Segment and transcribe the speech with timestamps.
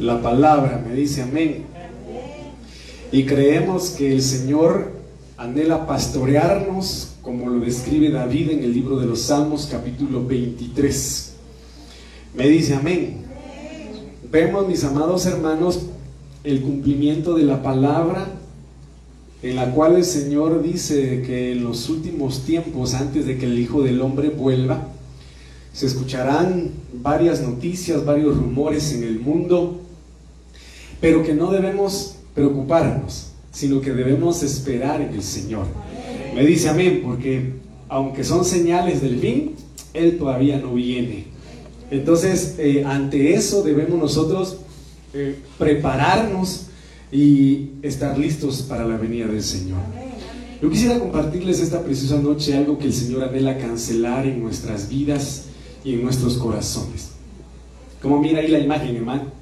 [0.00, 0.82] la palabra.
[0.86, 1.64] Me dice amén.
[3.12, 4.92] Y creemos que el Señor
[5.36, 11.32] anhela pastorearnos, como lo describe David en el libro de los Salmos capítulo 23.
[12.34, 13.18] Me dice amén.
[14.30, 15.80] Vemos, mis amados hermanos,
[16.44, 18.28] el cumplimiento de la palabra
[19.42, 23.58] en la cual el Señor dice que en los últimos tiempos, antes de que el
[23.58, 24.88] Hijo del Hombre vuelva,
[25.72, 26.70] se escucharán
[27.02, 29.79] varias noticias, varios rumores en el mundo,
[31.00, 35.66] pero que no debemos preocuparnos, sino que debemos esperar en el Señor.
[36.34, 37.52] Me dice amén, porque
[37.88, 39.54] aunque son señales del fin,
[39.94, 41.24] Él todavía no viene.
[41.90, 44.58] Entonces, eh, ante eso debemos nosotros
[45.12, 46.66] eh, prepararnos
[47.10, 49.80] y estar listos para la venida del Señor.
[50.62, 55.46] Yo quisiera compartirles esta preciosa noche algo que el Señor anhela cancelar en nuestras vidas
[55.82, 57.08] y en nuestros corazones.
[58.00, 59.39] Como mira ahí la imagen, hermano.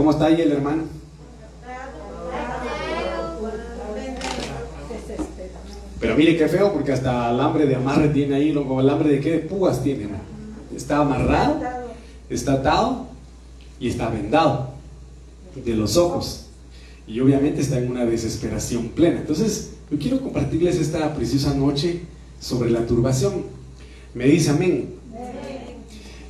[0.00, 0.84] ¿Cómo está ahí el hermano?
[6.00, 9.36] Pero mire qué feo, porque hasta alambre de amarre tiene ahí, como alambre de qué?
[9.40, 10.08] Púas tiene,
[10.74, 11.60] Está amarrado,
[12.30, 13.08] está atado
[13.78, 14.70] y está vendado
[15.54, 16.46] de los ojos.
[17.06, 19.20] Y obviamente está en una desesperación plena.
[19.20, 22.00] Entonces, yo quiero compartirles esta preciosa noche
[22.40, 23.44] sobre la turbación.
[24.14, 24.94] Me dice amén.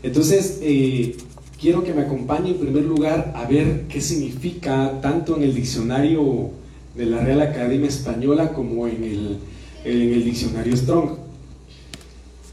[0.02, 1.16] Entonces, eh,
[1.60, 6.50] quiero que me acompañe en primer lugar a ver qué significa tanto en el diccionario
[6.96, 9.38] de la Real Academia Española como en el,
[9.84, 11.10] en el diccionario Strong.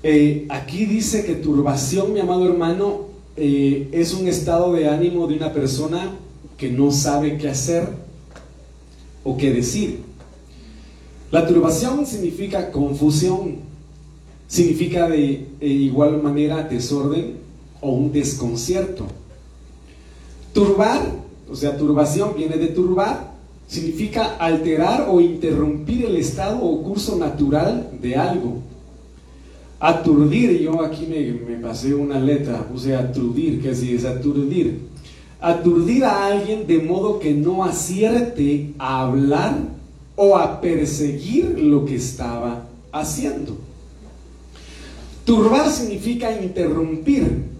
[0.03, 5.35] Eh, aquí dice que turbación, mi amado hermano, eh, es un estado de ánimo de
[5.35, 6.11] una persona
[6.57, 7.87] que no sabe qué hacer
[9.23, 10.01] o qué decir.
[11.31, 13.57] La turbación significa confusión,
[14.47, 17.46] significa de, igual manera desorden
[17.81, 19.05] o un desconcierto.
[20.53, 21.01] Turbar,
[21.49, 23.33] o sea, turbación viene de turbar,
[23.67, 28.61] significa alterar o interrumpir el estado o curso natural de algo.
[29.79, 34.79] Aturdir, yo aquí me, pasé una letra, puse aturdir, que así es aturdir.
[35.39, 39.55] Aturdir a alguien de modo que no acierte a hablar
[40.15, 43.55] o a perseguir lo que estaba haciendo.
[45.25, 47.56] Turbar significa interrumpir.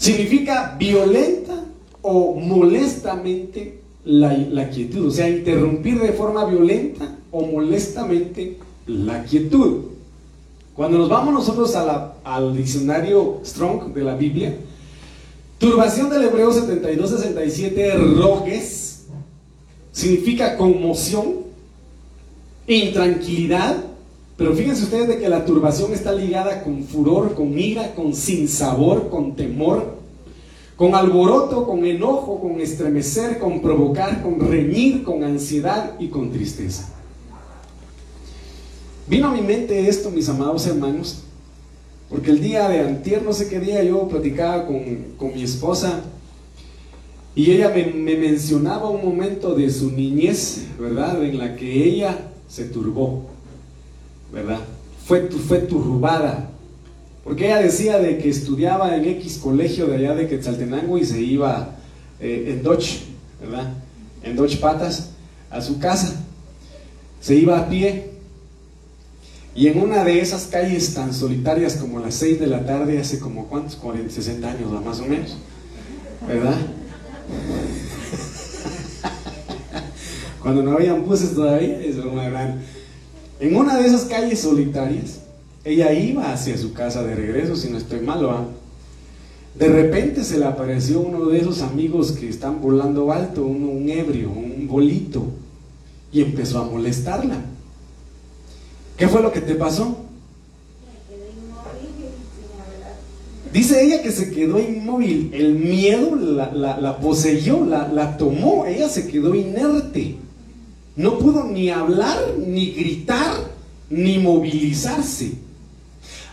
[0.00, 1.62] Significa violenta
[2.00, 5.08] o molestamente la, la, quietud.
[5.08, 8.56] O sea, interrumpir de forma violenta o molestamente
[8.86, 9.82] la quietud.
[10.74, 11.76] Cuando nos vamos nosotros
[12.24, 14.56] al diccionario Strong de la Biblia,
[15.58, 19.04] turbación del hebreo 72-67, rogues,
[19.92, 21.40] significa conmoción,
[22.66, 23.84] intranquilidad,
[24.40, 29.10] pero fíjense ustedes de que la turbación está ligada con furor, con ira, con sinsabor,
[29.10, 29.98] con temor,
[30.76, 36.88] con alboroto, con enojo, con estremecer, con provocar, con reñir, con ansiedad y con tristeza.
[39.06, 41.22] Vino a mi mente esto, mis amados hermanos,
[42.08, 46.00] porque el día de antier, no sé qué día, yo platicaba con, mi esposa
[47.34, 51.22] y ella me, mencionaba un momento de su niñez, ¿verdad?
[51.22, 53.29] En la que ella se turbó,
[54.32, 54.60] ¿verdad?
[55.06, 56.50] Fue, fue turbada.
[57.24, 61.20] Porque ella decía de que estudiaba en X colegio de allá de Quetzaltenango y se
[61.20, 61.76] iba
[62.20, 63.02] eh, en Dodge,
[63.40, 63.74] ¿verdad?
[64.22, 65.10] En Dodge Patas
[65.50, 66.14] a su casa.
[67.20, 68.10] Se iba a pie
[69.54, 73.18] y en una de esas calles tan solitarias como las 6 de la tarde, hace
[73.18, 75.36] como cuántos, 40, 60 años más o menos,
[76.26, 76.54] ¿verdad?
[80.40, 82.62] Cuando no habían buses todavía, es una gran...
[83.40, 85.20] En una de esas calles solitarias,
[85.64, 88.46] ella iba hacia su casa de regreso, si no estoy mal, ¿va?
[89.58, 94.30] De repente se le apareció uno de esos amigos que están volando alto, un ebrio,
[94.30, 95.24] un bolito,
[96.12, 97.36] y empezó a molestarla.
[98.96, 99.96] ¿Qué fue lo que te pasó?
[103.52, 109.34] Dice ella que se quedó inmóvil, el miedo la, poseyó, la, tomó, ella se quedó
[109.34, 110.16] inerte.
[110.96, 113.34] No pudo ni hablar, ni gritar,
[113.88, 115.32] ni movilizarse.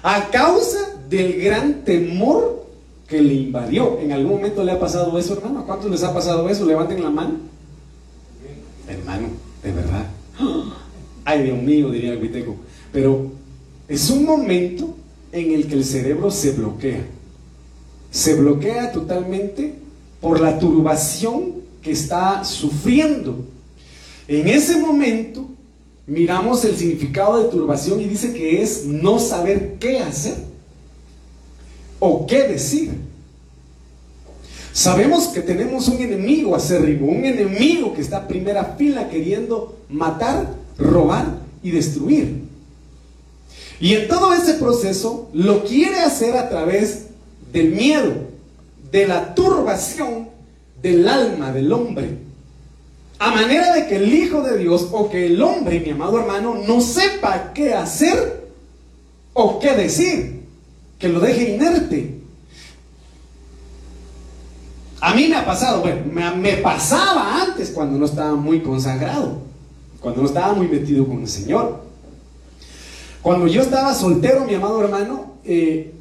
[0.04, 2.66] A causa del gran temor
[3.08, 4.00] que le invadió.
[4.00, 5.60] ¿En algún momento le ha pasado eso, hermano?
[5.60, 6.66] ¿A cuántos les ha pasado eso?
[6.66, 7.36] Levanten la mano.
[8.88, 9.28] Hermano,
[9.64, 10.06] de verdad.
[11.26, 12.56] Ay, Dios mío, diría el Viteco.
[12.92, 13.32] Pero
[13.88, 14.96] es un momento
[15.32, 17.06] en el que el cerebro se bloquea.
[18.12, 19.76] Se bloquea totalmente
[20.22, 23.46] por la turbación que está sufriendo.
[24.28, 25.50] En ese momento
[26.06, 30.48] miramos el significado de turbación y dice que es no saber qué hacer.
[32.00, 32.92] o qué decir.
[34.72, 40.54] Sabemos que tenemos un enemigo acérrimo, un enemigo que está a primera fila queriendo matar,
[40.78, 42.44] robar y destruir.
[43.80, 47.08] Y en todo ese proceso lo quiere hacer a través
[47.52, 48.14] del miedo,
[48.92, 50.30] de la turbación
[50.84, 52.27] del alma del hombre.
[53.20, 56.56] A manera de que el Hijo de Dios o que el hombre, mi amado hermano,
[56.68, 58.48] no sepa qué hacer
[59.34, 60.44] o qué decir,
[61.00, 62.18] que lo deje inerte.
[65.00, 66.02] A mí me ha pasado, bueno,
[66.36, 69.42] me, pasaba antes cuando no estaba muy consagrado,
[70.00, 71.82] cuando no estaba muy metido con el Señor.
[73.22, 75.94] Cuando yo estaba soltero, mi amado hermano, eh,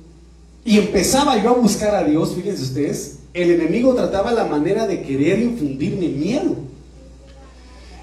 [0.65, 5.03] y empezaba yo a buscar a Dios, fíjense ustedes, el enemigo trataba la manera de
[5.03, 6.57] querer infundirme miedo.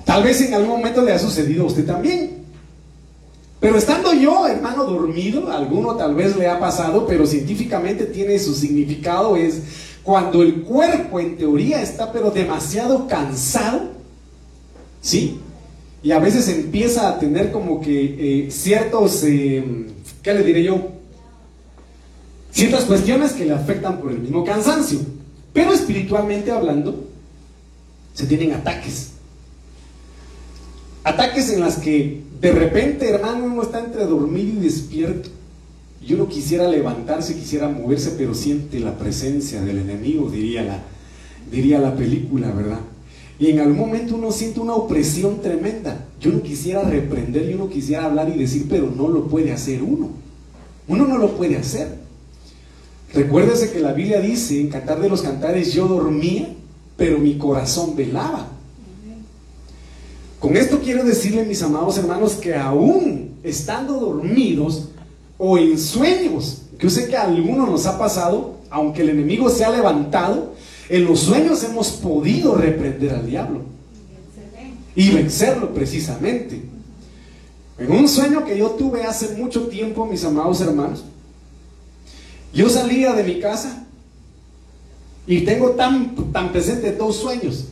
[0.05, 2.43] Tal vez en algún momento le ha sucedido a usted también.
[3.59, 8.53] Pero estando yo, hermano, dormido, alguno tal vez le ha pasado, pero científicamente tiene su
[8.53, 9.61] significado, es
[10.03, 13.91] cuando el cuerpo en teoría está pero demasiado cansado,
[15.01, 15.39] ¿sí?
[16.03, 19.63] Y a veces empieza a tener como que eh, ciertos, eh,
[20.21, 20.89] ¿qué le diré yo?
[22.51, 24.99] Ciertas cuestiones que le afectan por el mismo cansancio.
[25.53, 27.05] Pero espiritualmente hablando,
[28.13, 29.12] se tienen ataques.
[31.03, 35.29] Ataques en las que de repente, hermano, uno está entre dormido y despierto.
[36.05, 40.79] Y uno quisiera levantarse, quisiera moverse, pero siente la presencia del enemigo, diría la,
[41.49, 42.79] diría la película, ¿verdad?
[43.39, 46.05] Y en algún momento uno siente una opresión tremenda.
[46.19, 49.81] Yo no quisiera reprender, yo no quisiera hablar y decir, pero no lo puede hacer
[49.81, 50.09] uno.
[50.87, 51.87] Uno no lo puede hacer.
[53.13, 56.49] Recuérdese que la Biblia dice en Cantar de los Cantares, yo dormía,
[56.97, 58.49] pero mi corazón velaba.
[60.43, 64.89] Con esto quiero decirle, mis amados hermanos, que aún estando dormidos
[65.37, 69.49] o en sueños, que yo sé que a algunos nos ha pasado, aunque el enemigo
[69.49, 70.53] se ha levantado,
[70.89, 73.61] en los sueños hemos podido reprender al diablo
[74.97, 76.61] y vencerlo precisamente.
[77.77, 81.05] En un sueño que yo tuve hace mucho tiempo, mis amados hermanos,
[82.53, 83.85] yo salía de mi casa
[85.25, 87.67] y tengo tan, tan presente dos sueños.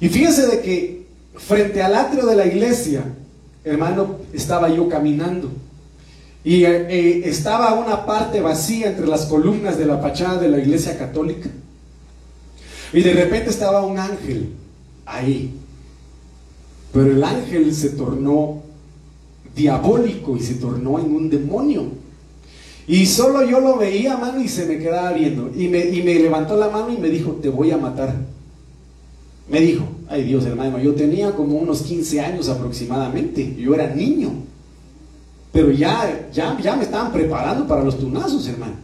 [0.00, 0.97] Y fíjense de que
[1.38, 3.04] frente al atrio de la iglesia,
[3.64, 5.50] hermano, estaba yo caminando.
[6.44, 10.58] Y eh, eh, estaba una parte vacía entre las columnas de la fachada de la
[10.58, 11.48] iglesia católica.
[12.92, 14.50] Y de repente estaba un ángel
[15.04, 15.54] ahí.
[16.92, 18.62] Pero el ángel se tornó
[19.54, 21.86] diabólico y se tornó en un demonio.
[22.86, 25.50] Y solo yo lo veía, mano, y se me quedaba viendo.
[25.54, 28.14] Y me, y me levantó la mano y me dijo, te voy a matar.
[29.50, 33.54] Me dijo, ay Dios hermano, yo tenía como unos 15 años aproximadamente.
[33.56, 34.30] Yo era niño.
[35.52, 38.74] Pero ya, ya, ya me estaban preparando para los tunazos, hermano.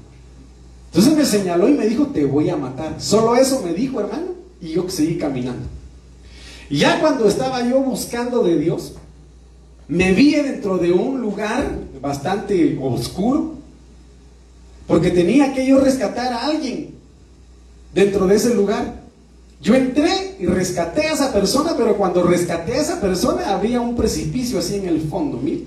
[0.87, 3.01] Entonces me señaló y me dijo, te voy a matar.
[3.01, 4.29] Solo eso me dijo, hermano,
[4.61, 5.67] y yo seguí caminando.
[6.71, 8.95] Ya cuando estaba yo buscando de Dios,
[9.89, 13.55] me vi dentro de un lugar bastante oscuro,
[14.87, 16.95] porque tenía que yo rescatar a alguien
[17.93, 19.04] dentro de ese lugar.
[19.61, 23.97] Yo entré y rescaté a esa persona, pero cuando rescaté a esa persona había un
[23.97, 25.65] precipicio así en el fondo, mire.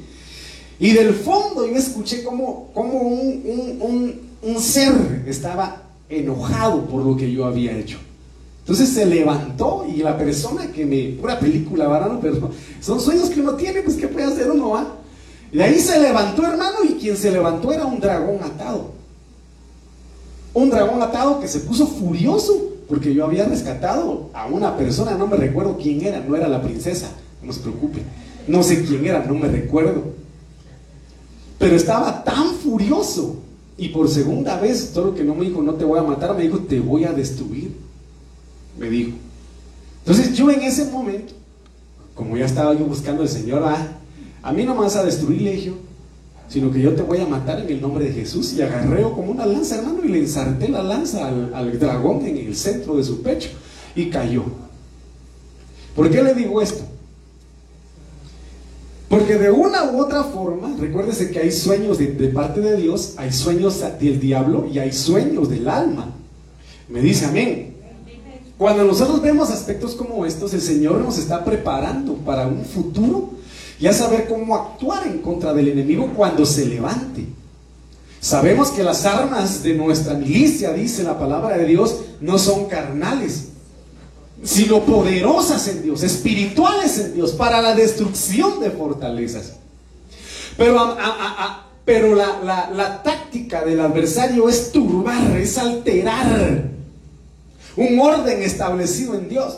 [0.80, 7.32] Y del fondo yo escuché como, como un un ser estaba enojado por lo que
[7.32, 7.98] yo había hecho.
[8.60, 13.40] Entonces se levantó y la persona que me, pura película, varano, pero son sueños que
[13.40, 14.72] uno tiene, pues ¿qué puede hacer uno?
[14.72, 14.96] va
[15.52, 18.92] Y ahí se levantó, hermano, y quien se levantó era un dragón atado.
[20.54, 25.28] Un dragón atado que se puso furioso porque yo había rescatado a una persona, no
[25.28, 27.10] me recuerdo quién era, no era la princesa,
[27.44, 28.00] no se preocupe,
[28.48, 30.04] no sé quién era, no me recuerdo.
[31.60, 33.38] Pero estaba tan furioso
[33.78, 36.36] y por segunda vez, todo lo que no me dijo, no te voy a matar,
[36.36, 37.76] me dijo, te voy a destruir.
[38.80, 39.12] Me dijo.
[40.00, 41.34] Entonces yo en ese momento,
[42.16, 43.98] como ya estaba yo buscando al Señor, ah,
[44.42, 45.56] a mí no me vas a destruir, le
[46.48, 48.54] sino que yo te voy a matar en el nombre de Jesús.
[48.54, 52.38] Y agarreo como una lanza, hermano, y le ensarté la lanza al, al dragón en
[52.38, 53.50] el centro de su pecho.
[53.96, 54.44] Y cayó.
[55.96, 56.84] ¿Por qué le digo esto?
[59.10, 63.32] Porque de una u otra forma, recuérdese que hay sueños de, parte de Dios, hay
[63.32, 66.14] sueños del diablo y hay sueños del alma.
[66.90, 67.76] Me dice amén.
[68.58, 73.32] Cuando nosotros vemos aspectos como estos, el Señor nos está preparando para un futuro
[73.80, 77.26] y a saber cómo actuar en contra del enemigo cuando se levante.
[78.20, 83.50] Sabemos que las armas de nuestra milicia, dice la palabra de Dios, no son carnales,
[84.44, 89.54] sino poderosas en Dios, espirituales en Dios, para la destrucción de fortalezas.
[90.58, 96.64] Pero la, la táctica del adversario es turbar, es alterar
[97.76, 99.58] un orden establecido en Dios.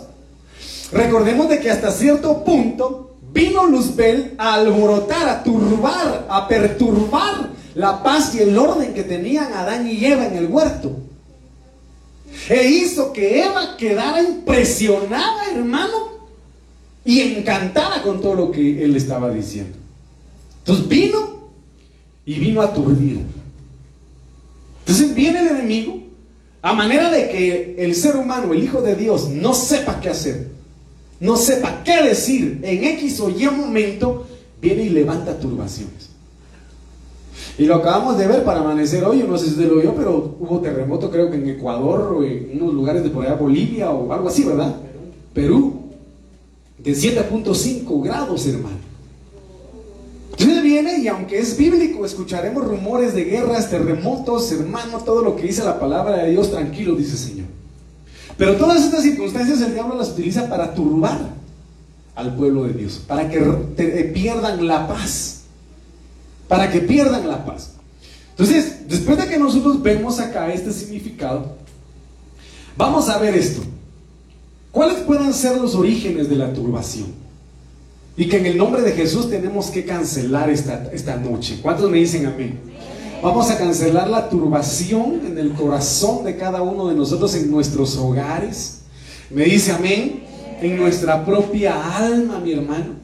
[0.91, 8.03] Recordemos de que hasta cierto punto vino Luzbel a alborotar, a turbar, a perturbar la
[8.03, 10.97] paz y el orden que tenían Adán y Eva en el huerto.
[12.49, 16.09] E hizo que Eva quedara impresionada, hermano,
[17.05, 19.77] y encantada con todo lo que él estaba diciendo.
[20.59, 21.49] Entonces vino
[22.25, 23.21] y vino a aturdir.
[24.81, 26.03] Entonces viene el enemigo
[26.61, 30.47] a manera de que el ser humano, el Hijo de Dios, no sepa qué hacer,
[31.19, 34.25] no sepa qué decir en X o Y momento,
[34.61, 36.09] viene y levanta turbaciones.
[37.57, 40.37] Y lo acabamos de ver para amanecer hoy, no sé si usted lo vio, pero
[40.39, 44.11] hubo terremoto creo que en Ecuador o en unos lugares de por allá, Bolivia o
[44.13, 44.75] algo así, ¿verdad?
[45.33, 45.81] Perú,
[46.77, 48.77] de 7.5 grados, hermano.
[50.31, 55.43] Entonces viene y aunque es bíblico, escucharemos rumores de guerras, terremotos, hermano, todo lo que
[55.43, 57.58] dice la palabra de Dios, tranquilo, dice el Señor.
[58.39, 61.19] Pero todas estas circunstancias el diablo las utiliza para turbar
[62.15, 63.37] al pueblo de Dios, para que
[63.77, 65.39] eh, pierdan la paz
[66.49, 67.75] para que pierdan la paz.
[68.31, 71.55] Entonces, después de que nosotros vemos acá este significado,
[72.75, 73.61] vamos a ver esto.
[74.71, 77.07] ¿Cuáles pueden ser los orígenes de la turbación?
[78.17, 81.59] Y que en el nombre de Jesús tenemos que cancelar esta, esta noche.
[81.61, 82.59] ¿Cuántos me dicen amén?
[83.21, 87.97] Vamos a cancelar la turbación en el corazón de cada uno de nosotros en nuestros
[87.97, 88.79] hogares.
[89.29, 90.23] Me dice amén.
[90.61, 92.95] En nuestra propia alma, mi hermano.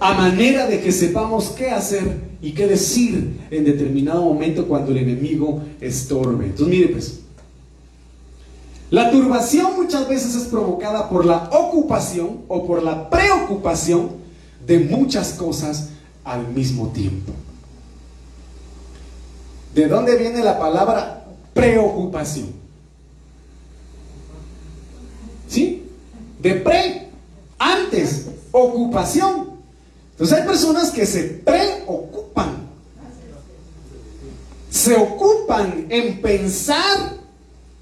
[0.00, 4.98] A manera de que sepamos qué hacer y qué decir en determinado momento cuando el
[4.98, 6.46] enemigo estorbe.
[6.46, 7.20] Entonces, mire pues,
[8.90, 14.10] la turbación muchas veces es provocada por la ocupación o por la preocupación
[14.66, 15.90] de muchas cosas
[16.24, 17.32] al mismo tiempo.
[19.74, 21.24] ¿De dónde viene la palabra
[21.54, 22.52] preocupación?
[25.48, 25.86] ¿Sí?
[26.40, 27.08] De pre,
[27.58, 29.52] antes, ocupación.
[30.12, 32.68] Entonces hay personas que se preocupan.
[34.70, 37.16] Se ocupan en pensar,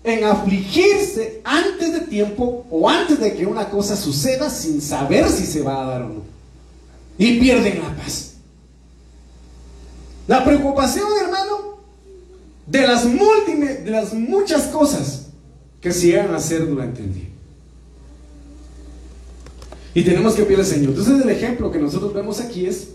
[0.03, 5.47] en afligirse antes de tiempo o antes de que una cosa suceda sin saber si
[5.47, 6.23] se va a dar o no.
[7.19, 8.35] Y pierden la paz.
[10.27, 11.80] La preocupación, hermano,
[12.71, 15.27] de las múltiples, de las muchas cosas
[15.81, 17.29] que se llegan a hacer durante el día.
[19.93, 20.91] Y tenemos que pedir al Señor.
[20.91, 22.91] Entonces el ejemplo que nosotros vemos aquí es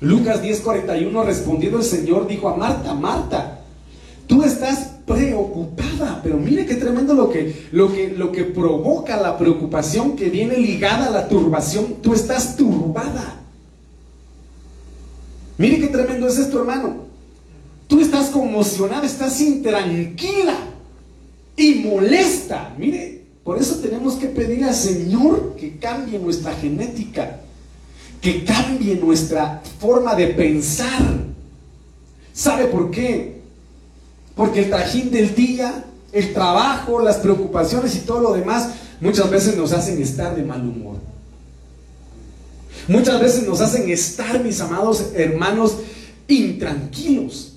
[0.00, 3.60] Lucas 10:41, respondiendo el Señor, dijo a Marta, Marta,
[4.26, 9.36] tú estás preocupada, pero mire qué tremendo lo que, lo que, lo que provoca la
[9.36, 13.42] preocupación que viene ligada a la turbación, tú estás turbada.
[15.58, 17.04] Mire qué tremendo es esto, hermano.
[17.94, 20.56] Tú estás conmocionada, estás intranquila
[21.56, 22.74] y molesta.
[22.76, 27.38] Mire, por eso tenemos que pedir al Señor que cambie nuestra genética,
[28.20, 31.02] que cambie nuestra forma de pensar.
[32.32, 33.42] ¿Sabe por qué?
[34.34, 38.70] Porque el trajín del día, el trabajo, las preocupaciones y todo lo demás
[39.00, 40.96] muchas veces nos hacen estar de mal humor.
[42.88, 45.76] Muchas veces nos hacen estar, mis amados hermanos,
[46.26, 47.53] intranquilos.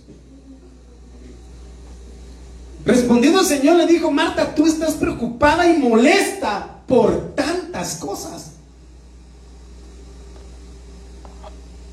[2.88, 8.52] Respondiendo el Señor le dijo, Marta, tú estás preocupada y molesta por tantas cosas.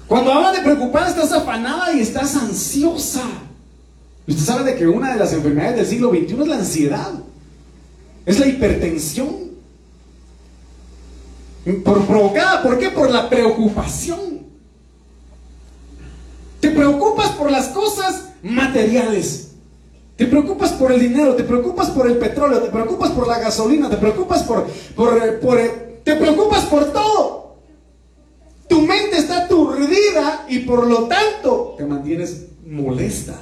[0.06, 3.24] Cuando habla de preocupada, estás afanada y estás ansiosa.
[4.28, 7.12] Usted sabe de que una de las enfermedades del siglo XXI es la ansiedad.
[8.24, 9.34] Es la hipertensión.
[11.84, 12.90] Por, provocada, ¿por qué?
[12.90, 14.44] Por la preocupación.
[16.60, 19.53] Te preocupas por las cosas materiales.
[20.16, 23.90] Te preocupas por el dinero, te preocupas por el petróleo, te preocupas por la gasolina,
[23.90, 25.58] te preocupas por, por, por
[26.04, 27.56] te preocupas por todo.
[28.68, 33.34] Tu mente está aturdida y por lo tanto te mantienes molesta.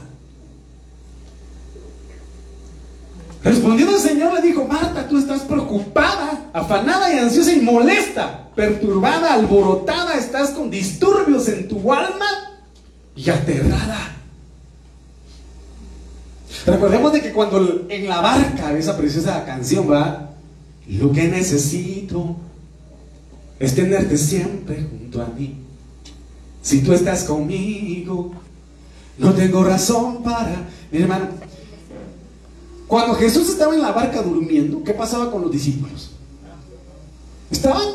[3.45, 9.35] Respondiendo el Señor le dijo, Marta, tú estás preocupada, afanada y ansiosa y molesta, perturbada,
[9.35, 12.63] alborotada, estás con disturbios en tu alma
[13.17, 14.22] y aterrada.
[16.67, 20.31] Recordemos de que cuando en la barca, esa preciosa canción va,
[20.89, 22.37] lo que necesito
[23.59, 25.57] es tenerte siempre junto a mí.
[26.63, 28.33] Si tú estás conmigo,
[29.19, 30.69] no tengo razón para...
[30.91, 31.29] Mi hermano,
[32.87, 36.11] cuando Jesús estaba en la barca durmiendo, ¿qué pasaba con los discípulos?
[37.51, 37.89] Estaban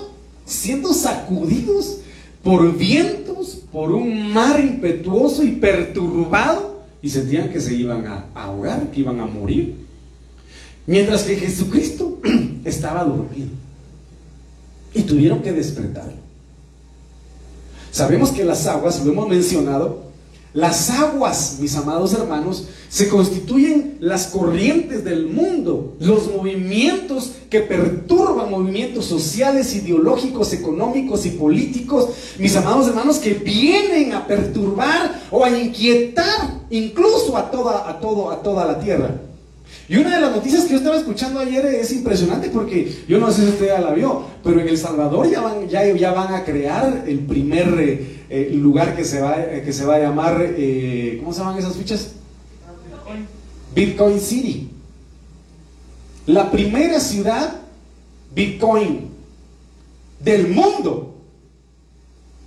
[0.45, 1.99] siendo sacudidos
[2.43, 6.76] por vientos, por un mar impetuoso y perturbado,
[7.07, 9.77] y sentían que se iban a ahogar, que iban a morir.
[10.85, 12.19] Mientras que Jesucristo
[12.65, 13.47] estaba dormido.
[14.93, 16.11] Y tuvieron que despertar.
[17.91, 20.06] Sabemos que las aguas, lo hemos mencionado,
[20.57, 28.49] las aguas, mis amados hermanos, se constituyen las corrientes del mundo, los movimientos que perturban
[28.49, 32.09] movimientos sociales, ideológicos, económicos y políticos,
[32.39, 38.31] mis amados hermanos, que vienen a perturbar o a inquietar incluso a toda, a todo,
[38.31, 39.26] a toda la tierra.
[39.89, 43.31] Y una de las noticias que yo estaba escuchando ayer es impresionante porque yo no
[43.31, 46.33] sé si usted ya la vio, pero en El Salvador ya van, ya, ya van
[46.33, 49.99] a crear el primer eh, eh, lugar que se, va, eh, que se va a
[49.99, 50.35] llamar,
[51.19, 52.11] ¿cómo se llaman esas fichas?
[53.73, 54.69] Bitcoin City.
[56.25, 57.55] La primera ciudad
[58.35, 59.09] Bitcoin
[60.19, 61.15] del mundo.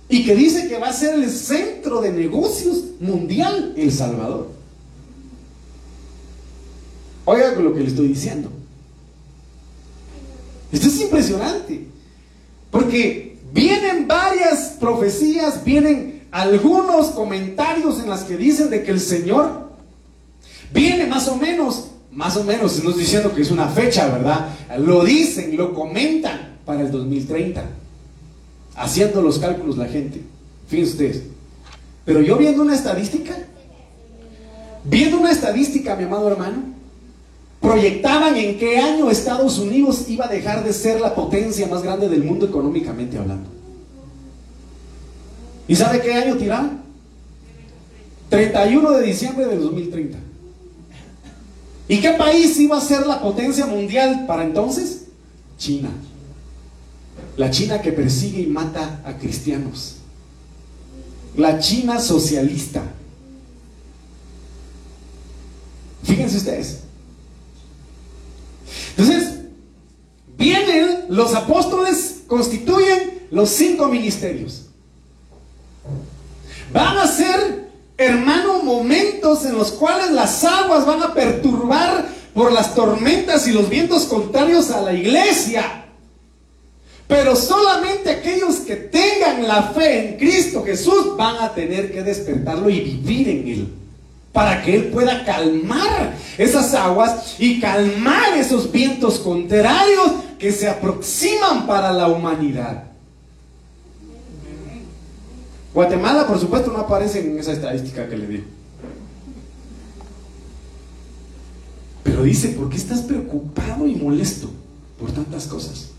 [0.07, 4.60] Y que dice que va a ser el centro de negocios mundial El Salvador.
[7.25, 8.51] Oiga con lo que le estoy diciendo.
[10.71, 11.87] Esto es impresionante.
[12.69, 19.69] Porque vienen varias profecías, vienen algunos comentarios en las que dicen de que el Señor
[20.73, 24.49] viene más o menos, más o menos, nos diciendo que es una fecha, ¿verdad?
[24.79, 27.63] Lo dicen, lo comentan para el 2030.
[28.75, 30.21] Haciendo los cálculos la gente.
[30.67, 31.23] Fíjense ustedes.
[32.05, 33.35] Pero yo viendo una estadística,
[34.85, 36.63] viendo una estadística, mi amado hermano,
[37.61, 42.09] proyectaban en qué año Estados Unidos iba a dejar de ser la potencia más grande
[42.09, 43.47] del mundo económicamente hablando.
[45.67, 46.81] ¿Y sabe qué año tiraban?
[48.29, 50.17] 31 de diciembre del 2030.
[51.87, 55.03] ¿Y qué país iba a ser la potencia mundial para entonces?
[55.57, 55.89] China.
[57.37, 59.97] La China que persigue y mata a cristianos.
[61.37, 62.81] La China socialista.
[66.03, 66.90] Fíjense ustedes.
[68.97, 69.39] Entonces,
[70.37, 74.67] vienen los apóstoles, constituyen los cinco ministerios.
[76.73, 82.75] Van a ser, hermano, momentos en los cuales las aguas van a perturbar por las
[82.75, 85.85] tormentas y los vientos contrarios a la iglesia.
[87.07, 92.69] Pero solamente aquellos que tengan la fe en Cristo Jesús van a tener que despertarlo
[92.69, 93.80] y vivir en Él
[94.33, 101.67] para que Él pueda calmar esas aguas y calmar esos vientos contrarios que se aproximan
[101.67, 102.85] para la humanidad.
[105.73, 108.43] Guatemala, por supuesto, no aparece en esa estadística que le di.
[112.03, 114.49] Pero dice, ¿por qué estás preocupado y molesto
[114.99, 115.89] por tantas cosas?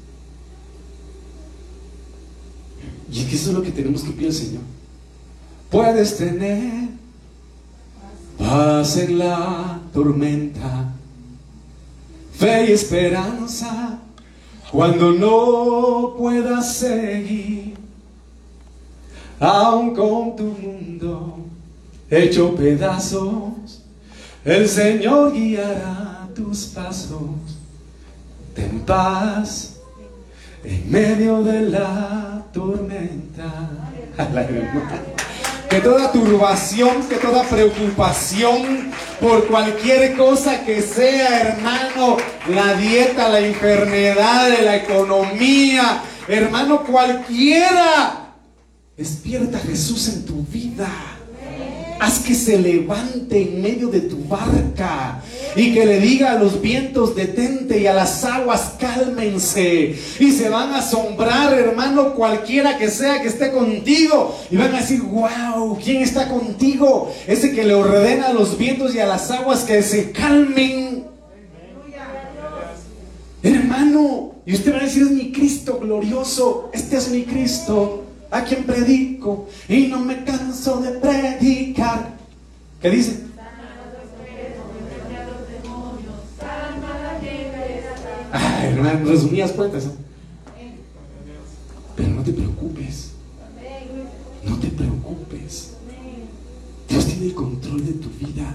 [3.10, 4.62] Y es que eso es lo que tenemos que pedir al Señor.
[5.70, 6.88] Puedes tener
[8.42, 10.92] paz en la tormenta,
[12.32, 13.98] fe y esperanza
[14.70, 17.74] cuando no puedas seguir,
[19.38, 21.38] aun con tu mundo
[22.10, 23.82] hecho pedazos,
[24.44, 27.20] el Señor guiará tus pasos.
[28.54, 29.76] Ten paz
[30.64, 33.52] en medio de la tormenta.
[35.72, 42.18] que toda turbación, que toda preocupación por cualquier cosa que sea, hermano,
[42.50, 48.34] la dieta, la enfermedad, la economía, hermano, cualquiera,
[48.98, 51.11] despierta Jesús en tu vida.
[52.02, 55.22] Haz que se levante en medio de tu barca
[55.54, 59.96] y que le diga a los vientos detente y a las aguas cálmense.
[60.18, 64.36] Y se van a asombrar, hermano, cualquiera que sea que esté contigo.
[64.50, 67.14] Y van a decir, wow, ¿quién está contigo?
[67.28, 71.04] Ese que le ordena a los vientos y a las aguas que se calmen.
[73.44, 78.42] Hermano, y usted va a decir, es mi Cristo glorioso, este es mi Cristo a
[78.44, 82.16] quien predico y no me canso de predicar.
[82.80, 83.20] ¿Qué dice?
[88.32, 89.84] Ay, hermano, resumidas cuentas.
[91.94, 93.10] Pero no te preocupes.
[94.44, 95.74] No te preocupes.
[96.88, 98.54] Dios tiene el control de tu vida.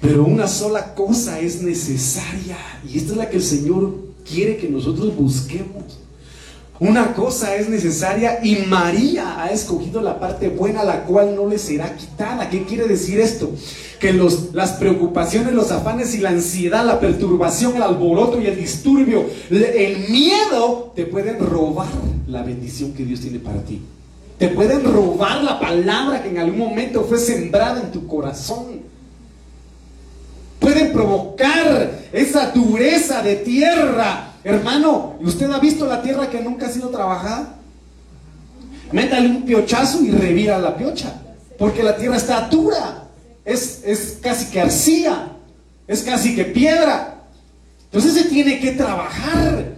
[0.00, 2.56] Pero una sola cosa es necesaria.
[2.88, 6.03] Y esta es la que el Señor quiere que nosotros busquemos
[6.80, 11.56] Una cosa es necesaria y María ha escogido la parte buena, la cual no le
[11.56, 12.50] será quitada.
[12.50, 13.52] ¿Qué quiere decir esto?
[14.00, 18.56] Que los, las preocupaciones, los afanes y la ansiedad, la perturbación, el alboroto y el
[18.56, 21.86] disturbio, el miedo te pueden robar
[22.26, 23.80] la bendición que Dios tiene para ti.
[24.36, 28.82] Te pueden robar la palabra que en algún momento fue sembrada en tu corazón.
[30.58, 36.70] Pueden provocar esa dureza de tierra Hermano, ¿usted ha visto la tierra que nunca ha
[36.70, 37.56] sido trabajada?
[38.92, 41.14] Métale un piochazo y revira la piocha.
[41.58, 43.08] Porque la tierra está dura.
[43.44, 45.28] Es, es casi que arcilla.
[45.86, 47.22] Es casi que piedra.
[47.86, 49.72] Entonces se tiene que trabajar.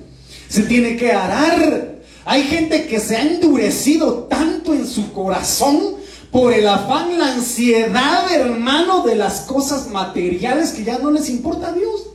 [0.48, 1.96] Se tiene que arar.
[2.24, 5.94] Hay gente que se ha endurecido tanto en su corazón
[6.33, 11.68] por el afán, la ansiedad, hermano, de las cosas materiales que ya no les importa
[11.68, 12.09] a Dios.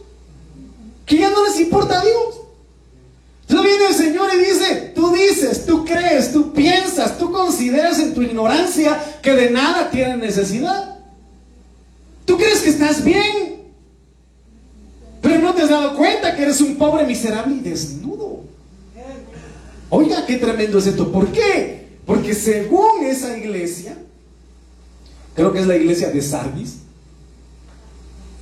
[1.06, 2.41] Que ya no les importa a Dios.
[3.52, 8.14] Entonces viene el Señor y dice, tú dices, tú crees, tú piensas, tú consideras en
[8.14, 11.00] tu ignorancia que de nada tienes necesidad.
[12.24, 13.64] Tú crees que estás bien,
[15.22, 18.46] pero no te has dado cuenta que eres un pobre, miserable y desnudo.
[19.90, 21.12] Oiga, qué tremendo es esto.
[21.12, 21.90] ¿Por qué?
[22.06, 23.98] Porque según esa iglesia,
[25.36, 26.81] creo que es la iglesia de Sardis,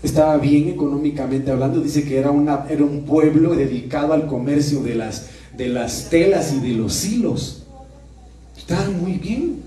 [0.01, 4.95] estaba bien económicamente hablando, dice que era, una, era un pueblo dedicado al comercio de
[4.95, 7.63] las, de las telas y de los hilos.
[8.57, 9.59] Estaban muy bien.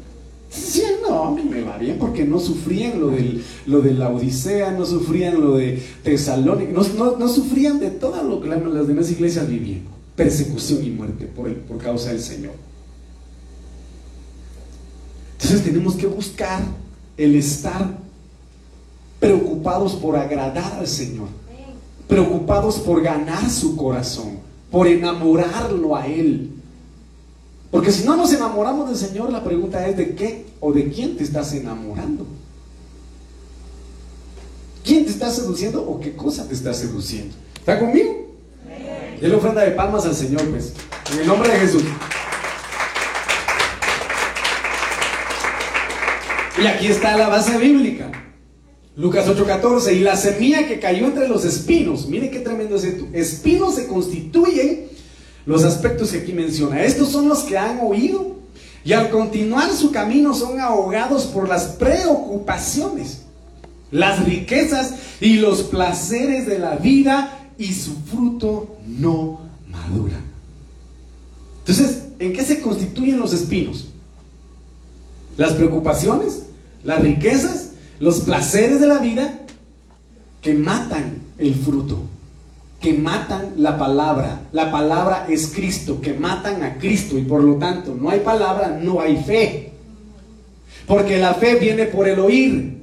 [0.51, 4.11] Decían, no, a mí me va bien porque no sufrían lo, del, lo de la
[4.11, 9.11] Odisea, no sufrían lo de Tesalónica, no, no, sufrían de todo lo que las demás
[9.11, 9.81] iglesias vivían,
[10.15, 12.53] persecución y muerte por, por causa del Señor.
[15.41, 16.63] Entonces tenemos que buscar
[17.17, 18.02] el estar
[19.23, 21.29] preocupados por agradar al Señor,
[22.09, 26.51] preocupados por ganar su corazón, por enamorarlo a Él.
[27.71, 31.17] Porque si no nos enamoramos del Señor, la pregunta es de qué o de quién
[31.17, 32.27] te estás enamorando.
[34.85, 37.37] ¿Quién te está seduciendo o qué cosa te está seduciendo?
[37.55, 38.23] ¿Está conmigo?
[39.21, 40.73] la ofrenda de palmas al Señor, pues.
[41.13, 41.85] En el nombre de Jesús.
[46.61, 48.22] Y aquí está la base bíblica.
[48.97, 53.07] Lucas 8:14, y la semilla que cayó entre los espinos, mire qué tremendo es esto,
[53.13, 54.89] espinos se constituyen
[55.47, 56.83] los aspectos que aquí menciona.
[56.83, 58.37] Estos son los que han oído
[58.85, 63.23] y al continuar su camino son ahogados por las preocupaciones,
[63.91, 70.21] las riquezas y los placeres de la vida y su fruto no madura.
[71.61, 73.87] Entonces, ¿en qué se constituyen los espinos?
[75.37, 76.43] Las preocupaciones,
[76.85, 77.62] las riquezas
[78.03, 79.33] los placeres de la vida
[80.41, 82.01] que matan el fruto,
[82.81, 84.41] que matan la palabra.
[84.51, 88.77] La palabra es Cristo, que matan a Cristo y por lo tanto no hay palabra,
[88.83, 89.71] no hay fe.
[90.85, 92.83] Porque la fe viene por el oír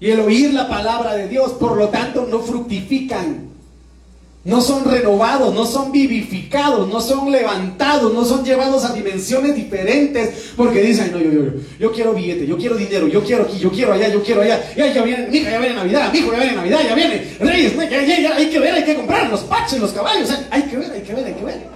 [0.00, 3.50] y el oír la palabra de Dios, por lo tanto no fructifican
[4.44, 10.52] no son renovados, no son vivificados, no son levantados, no son llevados a dimensiones diferentes,
[10.54, 13.70] porque dicen, no, yo, yo, yo, quiero billete, yo quiero dinero, yo quiero aquí, yo
[13.70, 16.32] quiero allá, yo quiero allá, ya, ya viene, mi hija ya viene Navidad, mi hijo
[16.32, 19.30] ya viene Navidad, ya viene Reyes, ya, ya, ya, hay que ver, hay que comprar
[19.30, 21.74] los paches, los caballos, hay que ver, hay que ver, hay que ver.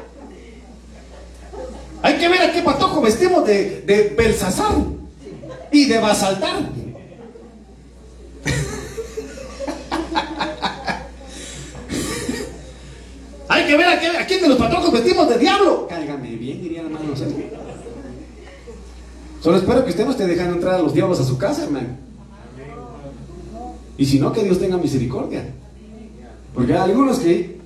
[2.02, 4.72] Hay que ver a qué patojo vestimos de, de Belsasar
[5.72, 6.60] y de Basaltar.
[13.48, 15.86] Hay que ver a, quién de los patrocos vestimos de diablo.
[15.88, 17.14] Cálgame bien, diría la mano.
[19.40, 21.88] Solo espero que usted no esté dejando entrar a los diablos a su casa, hermano.
[23.96, 25.44] Y si no, que Dios tenga misericordia.
[26.54, 27.58] Porque hay algunos que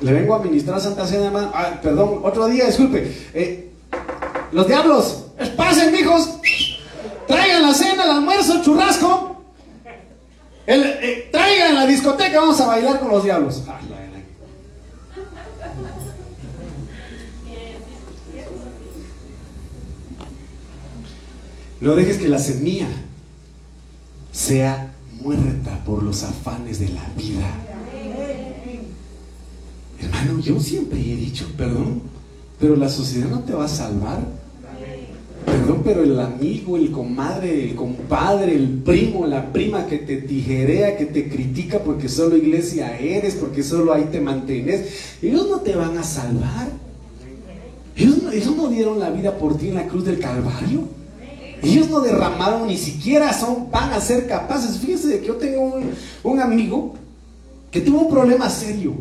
[0.00, 1.52] le vengo a ministrar Santa Cena, hermano.
[1.54, 3.14] Ah, perdón, otro día, disculpe.
[3.34, 3.70] Eh,
[4.50, 6.38] los diablos, pasen, hijos.
[7.28, 9.42] Traigan la cena, el almuerzo, churrasco.
[10.66, 13.62] Eh, traigan la discoteca, vamos a bailar con los diablos.
[21.80, 22.88] No dejes que la semilla
[24.32, 27.50] sea muerta por los afanes de la vida.
[29.98, 32.02] Hermano, yo siempre he dicho, perdón,
[32.58, 34.20] pero la sociedad no te va a salvar.
[35.46, 40.98] Perdón, pero el amigo, el comadre, el compadre, el primo, la prima que te tijerea,
[40.98, 45.74] que te critica porque solo iglesia eres, porque solo ahí te mantienes, ellos no te
[45.74, 46.68] van a salvar.
[47.96, 50.99] Ellos, ellos no dieron la vida por ti en la cruz del Calvario.
[51.62, 54.78] Ellos no derramaron ni siquiera son, van a ser capaces.
[54.78, 55.80] Fíjense que yo tengo
[56.22, 56.94] un, amigo
[57.70, 58.94] que tuvo un problema serio.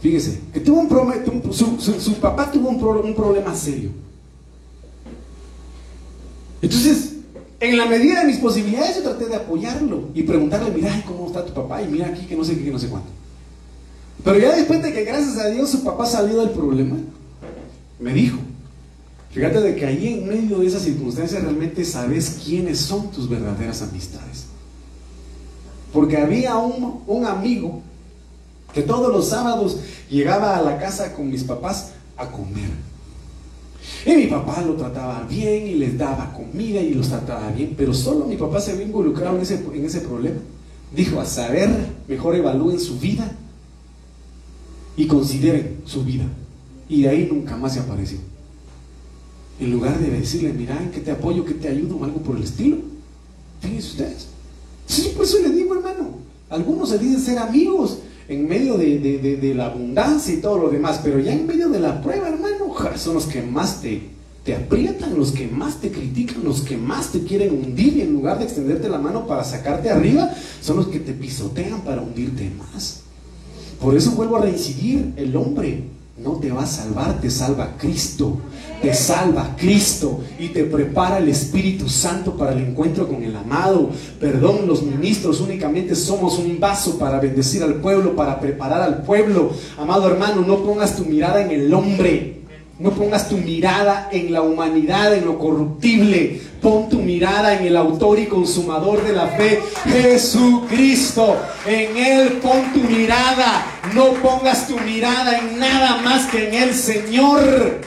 [0.00, 3.90] Fíjese, que tuvo un problema, su, papá tuvo un, un problema serio.
[6.62, 7.14] Entonces,
[7.60, 11.44] en la medida de mis posibilidades, yo traté de apoyarlo y preguntarle, mira, ¿cómo está
[11.44, 11.82] tu papá?
[11.82, 13.08] Y mira aquí que no sé qué, que no sé cuánto.
[14.24, 16.96] Pero ya después de que gracias a Dios su papá salió del problema,
[17.98, 18.38] me dijo,
[19.38, 23.82] fíjate de que ahí en medio de esas circunstancias realmente sabes quiénes son tus verdaderas
[23.82, 24.46] amistades.
[25.92, 27.80] Porque había un, un amigo
[28.74, 29.78] que todos los sábados
[30.10, 32.68] llegaba a la casa con mis papás a comer.
[34.04, 37.94] Y mi papá lo trataba bien y les daba comida y los trataba bien, pero
[37.94, 40.40] solo mi papá se había involucrado en ese, en ese problema.
[40.92, 41.70] Dijo, a saber,
[42.08, 43.30] mejor evalúen su vida
[44.96, 46.24] y consideren su vida.
[46.88, 48.18] Y de ahí nunca más se apareció.
[49.60, 52.44] En lugar de decirle, mira, que te apoyo, que te ayudo, o algo por el
[52.44, 52.76] estilo.
[53.60, 54.28] Fíjense ustedes.
[54.86, 56.18] Sí, por eso le digo, hermano.
[56.48, 61.18] Algunos se dicen ser amigos en medio de, la abundancia y todo lo demás, pero
[61.18, 64.02] ya en medio de la prueba, hermano, son los que más te,
[64.44, 68.12] te aprietan, los que más te critican, los que más te quieren hundir y en
[68.12, 72.50] lugar de extenderte la mano para sacarte arriba, son los que te pisotean para hundirte
[72.50, 73.00] más.
[73.80, 75.84] Por eso vuelvo a reincidir, el hombre
[76.22, 78.38] no te va a salvar, te salva Cristo.
[78.82, 83.90] Te salva Cristo y te prepara el Espíritu Santo para el encuentro con el amado.
[84.20, 89.50] Perdón, los ministros únicamente somos un vaso para bendecir al pueblo, para preparar al pueblo.
[89.78, 92.38] Amado hermano, no pongas tu mirada en el hombre.
[92.78, 96.40] No pongas tu mirada en la humanidad, en lo corruptible.
[96.60, 101.36] Pon tu mirada en el autor y consumador de la fe, Jesucristo.
[101.66, 103.64] En Él pon tu mirada.
[103.94, 107.80] No pongas tu mirada en nada más que en el Señor.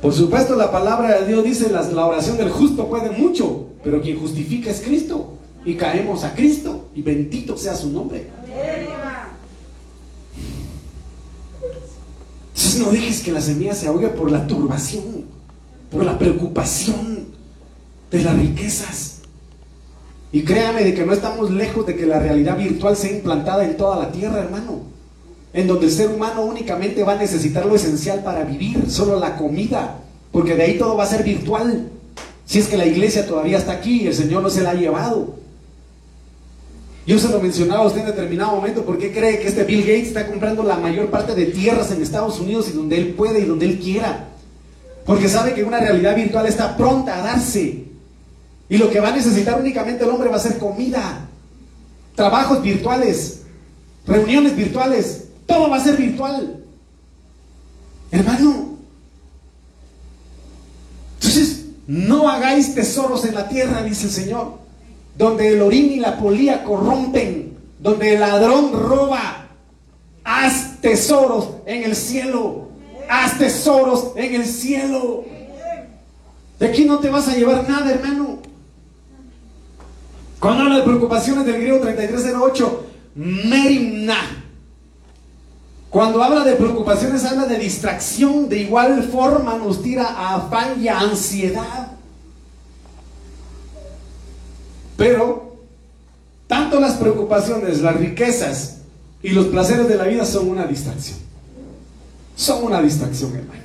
[0.00, 4.18] Por supuesto, la palabra de Dios dice, la, oración del justo puede mucho, pero quien
[4.18, 5.34] justifica es Cristo.
[5.64, 8.30] Y caemos a Cristo y bendito sea su nombre.
[12.54, 15.26] Entonces no dejes que la semilla se ahogue por la turbación,
[15.90, 17.26] por la preocupación
[18.10, 19.18] de las riquezas.
[20.32, 23.76] Y créame de que no estamos lejos de que la realidad virtual sea implantada en
[23.76, 24.90] toda la tierra, hermano
[25.52, 29.36] en donde el ser humano únicamente va a necesitar lo esencial para vivir, solo la
[29.36, 29.98] comida,
[30.30, 31.88] porque de ahí todo va a ser virtual.
[32.46, 34.74] Si es que la iglesia todavía está aquí y el Señor no se la ha
[34.74, 35.34] llevado.
[37.06, 39.80] Yo se lo mencionaba a usted en determinado momento, ¿por qué cree que este Bill
[39.80, 43.40] Gates está comprando la mayor parte de tierras en Estados Unidos y donde él puede
[43.40, 44.28] y donde él quiera?
[45.04, 47.84] Porque sabe que una realidad virtual está pronta a darse.
[48.68, 51.28] Y lo que va a necesitar únicamente el hombre va a ser comida,
[52.14, 53.42] trabajos virtuales,
[54.06, 56.62] reuniones virtuales, todo va a ser virtual.
[58.12, 58.78] Hermano.
[61.16, 64.58] Entonces, no hagáis tesoros en la tierra, dice el Señor,
[65.18, 69.48] donde el orín y la polía corrompen, donde el ladrón roba.
[70.22, 72.69] Haz tesoros en el cielo.
[73.10, 75.24] Haz tesoros en el cielo.
[76.58, 78.38] De aquí no te vas a llevar nada, hermano.
[80.38, 84.40] Cuando habla de preocupaciones del griego 3308, merimna
[85.90, 88.48] cuando habla de preocupaciones, habla de distracción.
[88.48, 91.88] De igual forma nos tira a afán y a ansiedad.
[94.96, 95.56] Pero,
[96.46, 98.78] tanto las preocupaciones, las riquezas
[99.20, 101.18] y los placeres de la vida son una distracción.
[102.40, 103.60] Son una distracción, hermano.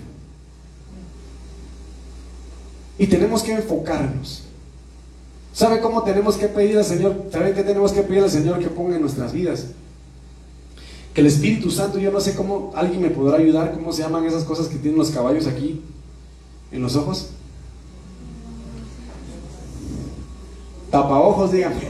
[3.00, 4.44] Y tenemos que enfocarnos.
[5.54, 7.28] ¿Sabe cómo tenemos que pedir al Señor?
[7.32, 9.68] ¿Sabe qué tenemos que pedir al Señor que ponga en nuestras vidas?
[11.14, 14.26] que el Espíritu Santo, yo no sé cómo, alguien me podrá ayudar, cómo se llaman
[14.26, 15.82] esas cosas que tienen los caballos aquí
[16.74, 17.30] en los ojos.
[20.92, 21.80] Tapa ojos, díganme.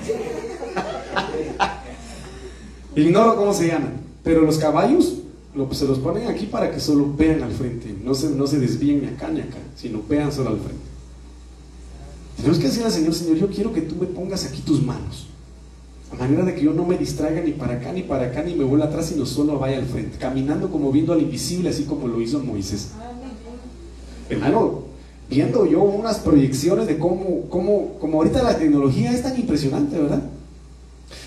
[2.96, 5.25] Ignoro cómo se llaman, pero los caballos
[5.72, 9.02] se los ponen aquí para que solo vean al frente, no se, no se desvíen
[9.02, 10.84] ni acá ni acá, sino vean solo al frente.
[12.38, 15.28] Tenemos que decirle al Señor, Señor, yo quiero que tú me pongas aquí tus manos.
[16.12, 18.54] A manera de que yo no me distraiga ni para acá ni para acá ni
[18.54, 22.08] me vuelva atrás, sino solo vaya al frente, caminando como viendo al invisible, así como
[22.08, 22.92] lo hizo Moisés.
[24.30, 24.84] Hermano,
[25.30, 30.24] viendo yo unas proyecciones de cómo, cómo, como ahorita la tecnología es tan impresionante, ¿verdad?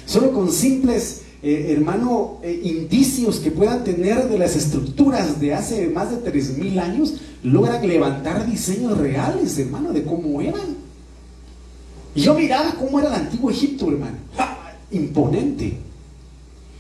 [0.07, 5.89] Solo con simples, eh, hermano, eh, indicios que puedan tener de las estructuras de hace
[5.89, 10.77] más de 3.000 años, logran levantar diseños reales, hermano, de cómo eran.
[12.15, 14.17] Y yo miraba cómo era el antiguo Egipto, hermano
[14.91, 15.77] imponente,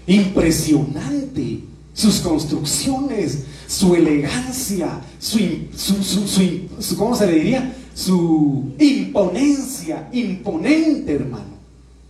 [0.06, 1.60] impresionante,
[1.92, 5.38] sus construcciones, su elegancia, su,
[5.76, 7.74] su, ¿cómo se le diría?
[7.94, 11.57] Su imponencia, imponente, hermano.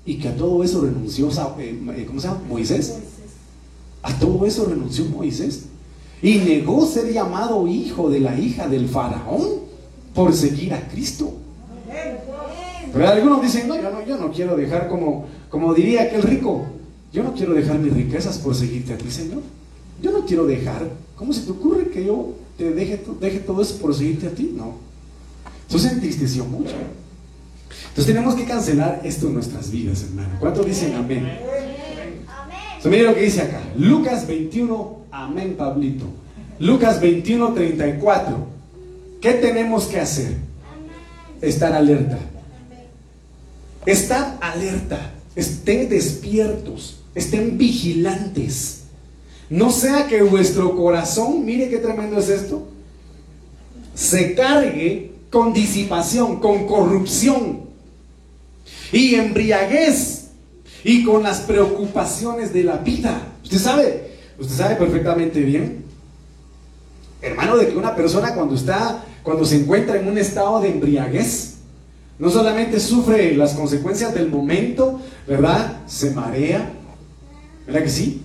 [0.09, 2.41] Y que a todo eso renunció, eh, ¿cómo se llama?
[2.49, 2.95] Moisés.
[4.03, 5.67] A todo eso renunció Moisés.
[6.23, 9.47] Y negó ser llamado hijo de la hija del faraón
[10.15, 11.35] por seguir a Cristo.
[12.91, 16.65] Pero algunos dicen, no, yo no, yo no quiero dejar como, como diría aquel rico,
[17.13, 19.43] yo no quiero dejar mis riquezas por seguirte a ti, Señor.
[20.01, 20.89] Yo no quiero dejar.
[21.17, 24.55] ¿Cómo se te ocurre que yo te deje, deje todo eso por seguirte a ti?
[24.57, 24.73] No.
[25.67, 26.73] Entonces entristeció mucho.
[27.89, 30.37] Entonces tenemos que cancelar esto en nuestras vidas, hermano.
[30.41, 31.19] ¿Cuántos dicen amén?
[31.19, 32.91] Amén.
[32.91, 33.61] mire lo que dice acá.
[33.77, 36.07] Lucas 21, amén, Pablito.
[36.59, 38.47] Lucas 21, 34.
[39.21, 40.37] ¿Qué tenemos que hacer?
[41.41, 42.19] Estar alerta.
[43.87, 45.13] Estar alerta.
[45.35, 47.01] Estén despiertos.
[47.15, 48.79] Estén vigilantes.
[49.51, 52.69] No sea que vuestro corazón, mire qué tremendo es esto,
[53.95, 57.61] se cargue con disipación, con corrupción
[58.93, 60.29] y embriaguez
[60.85, 63.21] y con las preocupaciones de la vida.
[63.43, 65.85] Usted sabe, usted sabe perfectamente bien,
[67.21, 71.57] hermano, de que una persona cuando está, cuando se encuentra en un estado de embriaguez,
[72.19, 75.83] no solamente sufre las consecuencias del momento, ¿verdad?
[75.87, 76.73] Se marea,
[77.67, 78.23] ¿verdad que sí?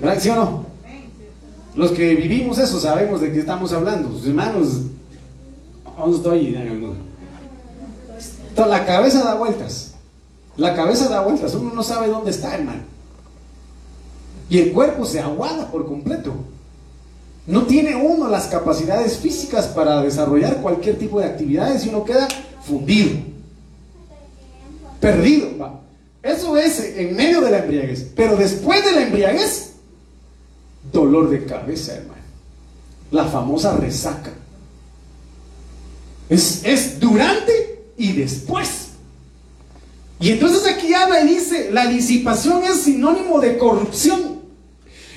[0.00, 0.66] ¿Verdad que sí o no?
[1.76, 4.18] Los que vivimos eso sabemos de qué estamos hablando.
[6.04, 6.96] Sus hermanos,
[8.06, 8.68] ¿dónde estoy?
[8.68, 9.94] La cabeza da vueltas.
[10.56, 11.54] La cabeza da vueltas.
[11.54, 12.82] Uno no sabe dónde está, hermano.
[14.48, 16.34] Y el cuerpo se aguada por completo.
[17.46, 22.26] No tiene uno las capacidades físicas para desarrollar cualquier tipo de actividades y uno queda
[22.62, 23.10] fundido.
[25.00, 25.48] Perdido.
[26.22, 28.10] Eso es en medio de la embriaguez.
[28.16, 29.74] Pero después de la embriaguez,
[30.92, 32.22] dolor de cabeza, hermano.
[33.12, 34.32] La famosa resaca.
[36.28, 37.52] Es, es durante
[37.96, 38.86] y después.
[40.18, 44.40] Y entonces aquí habla y dice, la disipación es sinónimo de corrupción.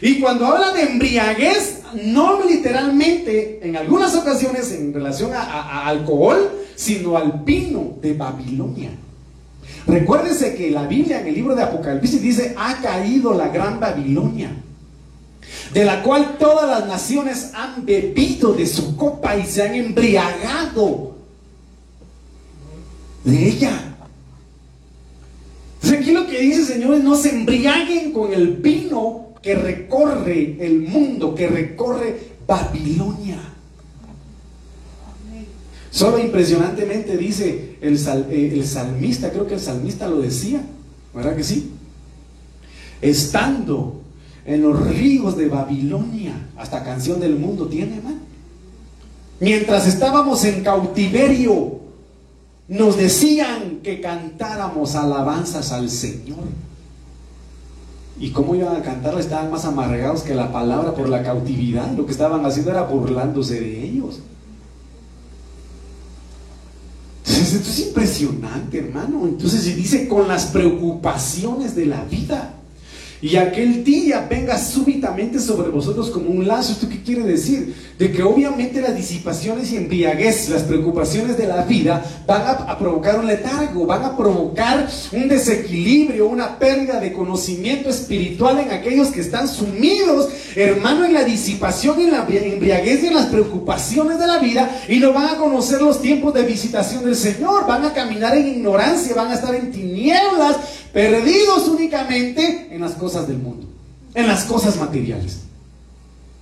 [0.02, 7.18] Y cuando habla de embriaguez, no literalmente, en algunas ocasiones en relación a, alcohol, sino
[7.18, 8.92] al vino de Babilonia.
[9.88, 14.52] Recuérdese que la Biblia en el libro de Apocalipsis dice, ha caído la gran Babilonia,
[15.74, 21.16] de la cual todas las naciones han bebido de su copa y se han embriagado
[23.24, 23.90] de ella.
[25.92, 31.36] Aquí lo que dice, señores, no se embriaguen con el vino que recorre el mundo,
[31.36, 33.38] que recorre Babilonia.
[35.92, 37.98] Solo impresionantemente dice el,
[38.30, 40.62] eh, el, salmista, creo que el salmista lo decía,
[41.14, 41.72] ¿verdad que sí?
[43.02, 43.99] Estando
[44.50, 48.18] en los ríos de Babilonia, hasta canción del mundo tiene, man.
[49.40, 51.80] Mientras estábamos en cautiverio,
[52.68, 56.40] nos decían que cantáramos alabanzas al Señor.
[58.20, 59.20] ¿Y cómo iban a cantarla?
[59.20, 61.92] Estaban más amargados que la palabra por la cautividad.
[61.92, 64.20] Lo que estaban haciendo era burlándose de ellos.
[67.24, 69.28] Entonces, esto es impresionante, hermano.
[69.28, 72.56] Entonces se dice con las preocupaciones de la vida
[73.22, 76.72] y aquel día venga súbitamente sobre vosotros como un lazo.
[76.72, 77.76] ¿Esto qué quiere decir?
[77.98, 83.20] De que obviamente las disipaciones y embriaguez, las preocupaciones de la vida van a, provocar
[83.20, 89.20] un letargo, van a provocar un desequilibrio, una pérdida de conocimiento espiritual en aquellos que
[89.20, 94.40] están sumidos, hermano, en la disipación, en la embriaguez y en las preocupaciones de la
[94.40, 98.38] vida y no van a conocer los tiempos de visitación del Señor, van a caminar
[98.38, 100.56] en ignorancia, van a estar en tinieblas,
[100.94, 103.68] perdidos únicamente en las cosas del mundo,
[104.14, 105.40] en las cosas materiales.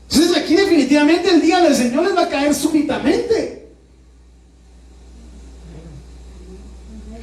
[0.09, 3.67] Entonces aquí definitivamente el día del Señor les va a caer súbitamente.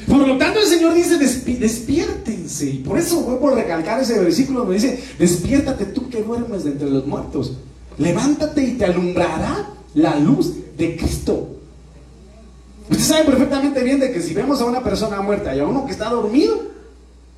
[0.06, 2.66] Por lo tanto el Señor dice, despiértense.
[2.66, 6.72] Y por eso vuelvo a recalcar ese versículo donde dice, despiértate tú que duermes de
[6.72, 7.54] entre los muertos.
[7.96, 11.56] Levántate y te alumbrará la luz de Cristo.
[12.90, 15.86] Usted sabe perfectamente bien de que si vemos a una persona muerta y a uno
[15.86, 16.73] que está dormido,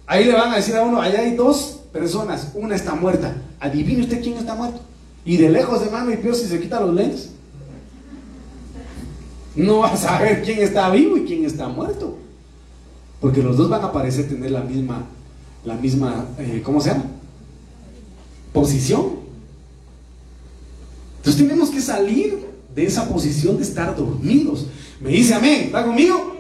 [0.07, 3.35] Ahí le van a decir a uno, allá hay dos personas, una está muerta.
[3.59, 4.81] Adivine usted quién está muerto.
[5.25, 7.31] Y de lejos de mano y peor si se quita los lentes.
[9.57, 12.19] No va a saber quién está vivo y quién está muerto.
[13.21, 15.07] Porque los dos van a parecer tener la misma,
[15.65, 17.07] la misma, eh, ¿cómo se llama?
[18.53, 19.27] Posición.
[21.17, 24.67] Entonces tenemos que salir de esa posición de estar dormidos.
[25.01, 26.36] Me dice amén, ¿está conmigo?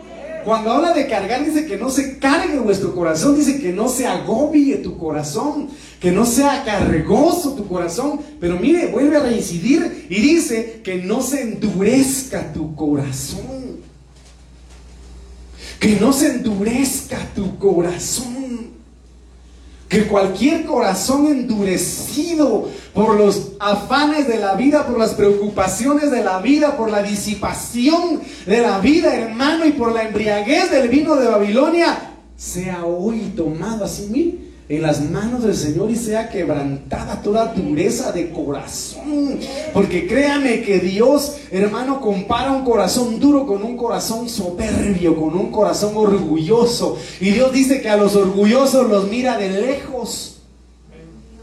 [0.46, 4.06] Cuando habla de cargar, dice que no se cargue vuestro corazón, dice que no se
[4.06, 5.66] agobie tu corazón,
[5.98, 8.20] que no sea cargoso tu corazón.
[8.38, 13.80] Pero mire, vuelve a reincidir y dice que no se endurezca tu corazón.
[15.80, 18.70] Que no se endurezca tu corazón.
[19.88, 26.38] Que cualquier corazón endurecido por los afanes de la vida, por las preocupaciones de la
[26.38, 31.28] vida, por la disipación de la vida, hermano, y por la embriaguez del vino de
[31.28, 37.52] Babilonia, sea hoy tomado así mismo en las manos del Señor y sea quebrantada toda
[37.52, 39.40] dureza de corazón.
[39.74, 45.50] Porque créame que Dios, hermano, compara un corazón duro con un corazón soberbio, con un
[45.50, 46.96] corazón orgulloso.
[47.20, 50.35] Y Dios dice que a los orgullosos los mira de lejos.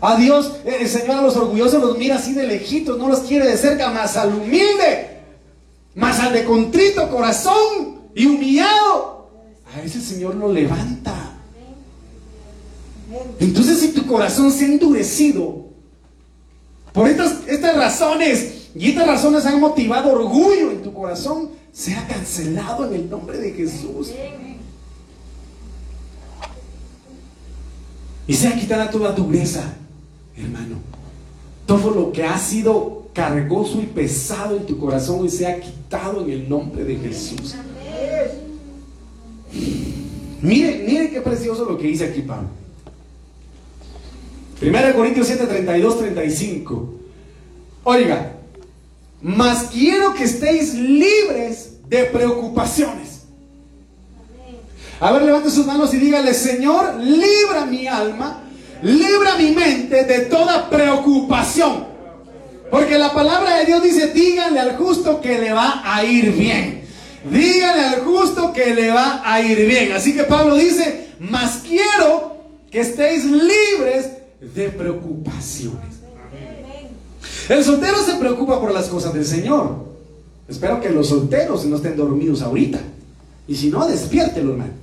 [0.06, 3.48] A Dios, el Señor a los orgullosos los mira así de lejitos, no los quiere
[3.48, 5.22] de cerca, más al humilde,
[5.96, 9.30] más al de contrito corazón y humillado.
[9.74, 11.38] A ese Señor lo levanta.
[13.40, 15.68] Entonces si tu corazón se ha endurecido
[16.92, 22.88] por estas, estas razones y estas razones han motivado orgullo en tu corazón, sea cancelado
[22.88, 24.12] en el nombre de Jesús.
[28.28, 29.78] Y sea quitada toda dureza,
[30.38, 30.78] hermano.
[31.66, 36.32] Todo lo que ha sido cargoso y pesado en tu corazón y sea quitado en
[36.32, 37.56] el nombre de Jesús.
[40.42, 42.50] Mire, mire qué precioso lo que dice aquí Pablo.
[44.62, 46.94] 1 Corintios 7, 32, 35.
[47.84, 48.34] Oiga,
[49.22, 53.24] mas quiero que estéis libres de preocupaciones.
[55.00, 58.44] A ver, levante sus manos y dígale, Señor, libra mi alma,
[58.84, 61.86] libra mi mente de toda preocupación.
[62.70, 66.84] Porque la palabra de Dios dice, díganle al justo que le va a ir bien.
[67.30, 69.94] Díganle al justo que le va a ir bien.
[69.94, 72.38] Así que Pablo dice, mas quiero
[72.70, 74.10] que estéis libres
[74.42, 75.94] de preocupaciones.
[77.48, 79.86] El soltero se preocupa por las cosas del Señor.
[80.48, 82.80] Espero que los solteros no estén dormidos ahorita.
[83.48, 84.83] Y si no, despiértelo, hermano.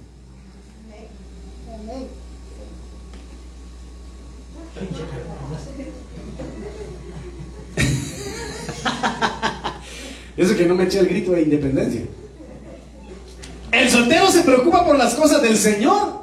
[10.37, 12.03] Eso que no me eché el grito de independencia.
[13.73, 16.21] El soltero se preocupa por las cosas del Señor.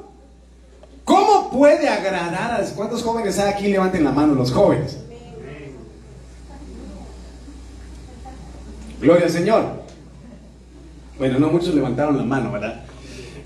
[1.03, 2.65] ¿Cómo puede agradar a...
[2.75, 3.67] ¿Cuántos jóvenes hay aquí?
[3.67, 4.97] Levanten la mano los jóvenes.
[8.99, 9.63] Gloria al Señor.
[11.17, 12.83] Bueno, no muchos levantaron la mano, ¿verdad?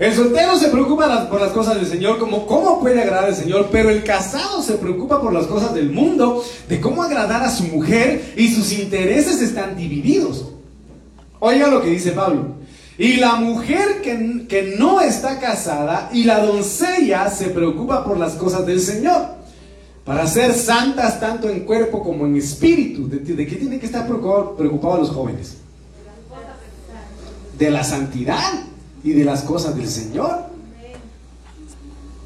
[0.02, 3.68] El soltero se preocupa por las cosas del Señor, como cómo puede agradar al Señor,
[3.70, 7.62] pero el casado se preocupa por las cosas del mundo, de cómo agradar a su
[7.68, 10.46] mujer y sus intereses están divididos.
[11.38, 12.46] Oiga lo que dice Pablo.
[12.98, 18.66] Y la mujer que, no está casada y la doncella se preocupa por las cosas
[18.66, 19.36] del Señor.
[20.04, 23.08] Para ser santas tanto en cuerpo como en espíritu.
[23.08, 25.58] ¿De, qué tienen que estar preocupados los jóvenes?
[27.56, 28.71] De la santidad
[29.04, 30.52] y de las cosas del Señor.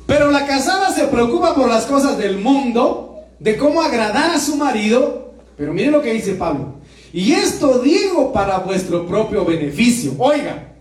[0.07, 4.57] Pero la casada se preocupa por las cosas del mundo, de cómo agradar a su
[4.57, 5.33] marido.
[5.57, 6.74] Pero miren lo que dice Pablo.
[7.12, 10.12] Y esto digo para vuestro propio beneficio.
[10.18, 10.74] Oiga,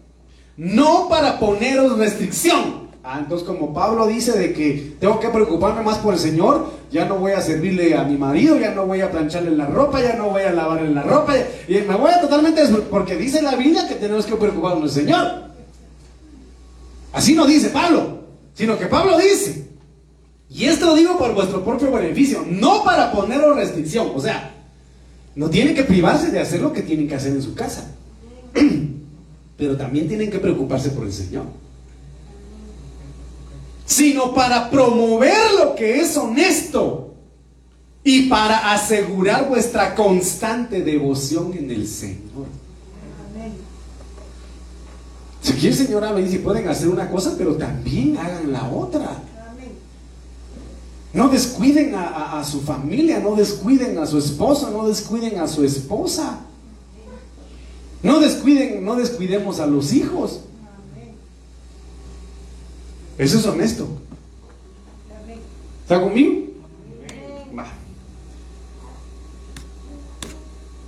[0.58, 2.86] no para poneros restricción.
[3.08, 7.06] Ah, entonces como Pablo dice de que tengo que preocuparme más por el Señor, ya
[7.06, 10.16] no voy a servirle a mi marido, ya no voy a plancharle la ropa, ya
[10.16, 11.36] no voy a lavarle la ropa,
[11.68, 15.45] y me voy a totalmente porque dice la Biblia que tenemos que preocuparnos del Señor.
[17.16, 19.70] Así no dice Pablo, sino que Pablo dice,
[20.50, 24.54] y esto lo digo por vuestro propio beneficio, no para poneros restricción, o sea,
[25.34, 27.90] no tienen que privarse de hacer lo que tienen que hacer en su casa.
[29.58, 31.46] Pero también tienen que preocuparse por el Señor.
[33.86, 37.14] Sino para promover lo que es honesto
[38.04, 42.65] y para asegurar vuestra constante devoción en el Señor.
[45.46, 48.68] Si aquí el Señor habla y dice, pueden hacer una cosa, pero también hagan la
[48.68, 49.12] otra.
[51.14, 56.40] No descuiden a, su familia, no descuiden a su esposo, no descuiden a su esposa.
[58.02, 60.40] No descuiden, no descuidemos a los hijos.
[63.20, 63.88] Eso es honesto.
[65.84, 66.42] ¿Está conmigo?
[67.56, 67.68] Va.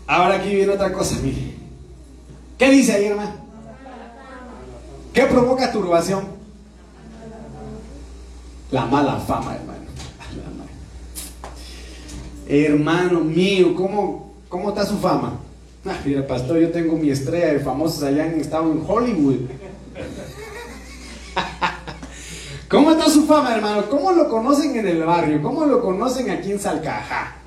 [0.07, 1.53] Ahora aquí viene otra cosa, mire.
[2.57, 3.46] ¿Qué dice ahí, hermano?
[5.17, 6.25] ¿Qué provoca turbación?
[8.69, 9.87] La mala fama, hermano.
[12.47, 15.39] Hermano mío, ¿cómo, cómo está su fama?
[15.87, 19.37] Ah, mira, pastor, yo tengo mi estrella de famosos allá en estado en Hollywood.
[22.69, 23.89] ¿Cómo está su fama, hermano?
[23.89, 25.41] ¿Cómo lo conocen en el barrio?
[25.41, 27.37] ¿Cómo lo conocen aquí en Salcaja?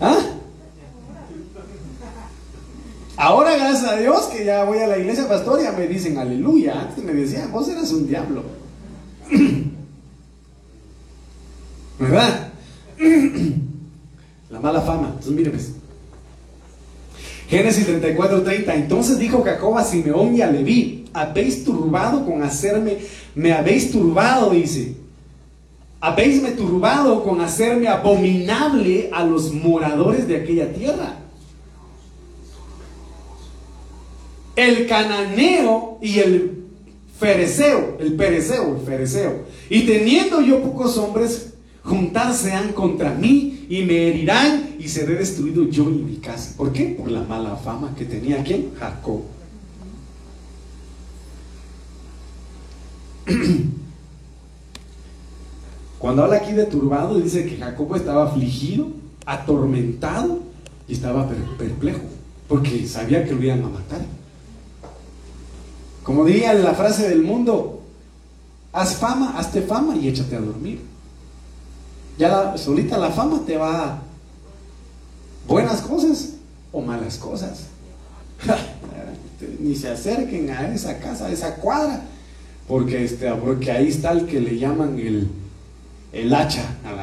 [0.00, 0.36] ¿Ah?
[3.16, 6.82] Ahora, gracias a Dios, que ya voy a la iglesia pastor, ya me dicen aleluya.
[6.82, 8.42] Antes me decían, vos eras un diablo.
[11.98, 12.52] ¿Verdad?
[14.50, 15.08] La mala fama.
[15.08, 15.72] Entonces, mire, pues.
[17.48, 18.74] Génesis 34, 30.
[18.74, 22.98] Entonces dijo Jacob a Simeón y a Leví: Habéis turbado con hacerme,
[23.34, 24.94] me habéis turbado, dice.
[26.00, 31.25] Habéisme turbado con hacerme abominable a los moradores de aquella tierra.
[34.56, 36.64] El cananeo y el
[37.18, 39.44] fereceo, el pereceo, el fereceo.
[39.70, 45.64] Y teniendo yo pocos hombres, juntarse han contra mí y me herirán y seré destruido
[45.68, 46.54] yo y mi casa.
[46.56, 46.86] ¿Por qué?
[46.86, 48.72] Por la mala fama que tenía quien?
[48.78, 49.22] Jacob.
[55.98, 58.88] Cuando habla aquí de turbado, dice que Jacob estaba afligido,
[59.24, 60.40] atormentado
[60.86, 61.28] y estaba
[61.58, 62.02] perplejo,
[62.48, 64.02] porque sabía que lo iban a matar.
[66.06, 67.82] Como diría la frase del mundo,
[68.72, 70.80] haz fama, hazte fama y échate a dormir.
[72.16, 74.02] Ya solita la fama te va a
[75.48, 76.34] buenas cosas
[76.70, 77.64] o malas cosas.
[79.58, 82.02] Ni se acerquen a esa casa, a esa cuadra,
[82.68, 85.28] porque, este, porque ahí está el que le llaman el,
[86.12, 87.02] el hacha a la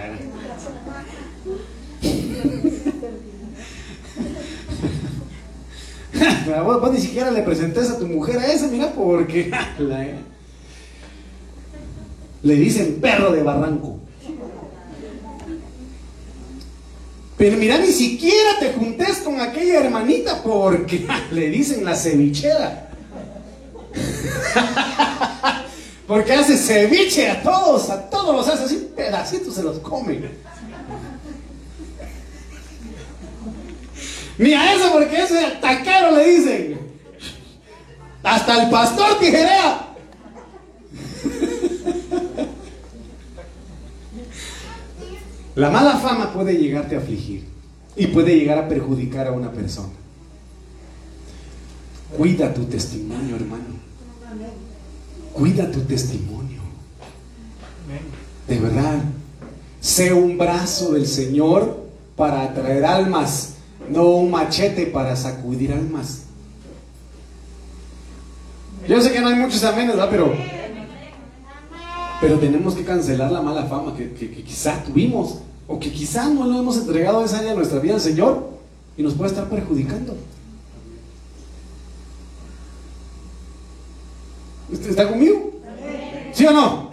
[6.64, 9.52] vos, ni siquiera le presentes a tu mujer a esa, mira, porque
[12.44, 14.00] le dicen perro de barranco.
[17.38, 22.90] Pero mira, ni siquiera te juntes con aquella hermanita porque le dicen la cevichera.
[26.08, 30.20] Porque hace ceviche a todos, a todos los hace así, pedacitos se los come.
[34.38, 36.80] Ni a eso, porque ese taquero le dicen.
[38.24, 39.94] Hasta el pastor tijerea.
[45.56, 47.46] La mala fama puede llegarte a afligir
[47.96, 49.94] y puede llegar a perjudicar a una persona.
[52.18, 53.76] Cuida tu testimonio, hermano.
[55.34, 56.62] Cuida tu testimonio.
[58.48, 59.04] De verdad.
[59.80, 63.53] Sé un brazo del Señor para atraer almas,
[63.90, 66.24] no un machete para sacudir almas.
[68.88, 70.10] Yo sé que no hay muchos amenes, ¿verdad?
[70.10, 70.34] Pero,
[72.20, 76.46] pero tenemos que cancelar la mala fama que, que, quizá tuvimos o que quizá no
[76.46, 78.50] lo hemos entregado esa área de nuestra vida al Señor
[78.98, 80.18] y nos puede estar perjudicando.
[84.72, 85.52] ¿Está conmigo?
[86.34, 86.92] ¿Sí o no?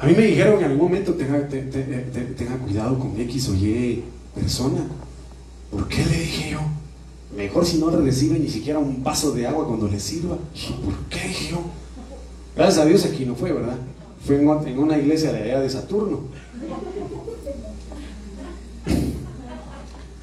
[0.00, 4.02] A mí me dijeron en algún momento tenga, tenga cuidado con X o Y
[5.70, 6.60] ¿Por qué le dije yo?
[7.36, 10.36] Mejor si no recibe ni siquiera un vaso de agua cuando le sirva.
[10.36, 11.62] ¿Por qué dije yo?
[12.56, 13.76] Gracias a Dios aquí no fue, ¿verdad?
[14.24, 16.20] Fue en una iglesia de allá de Saturno.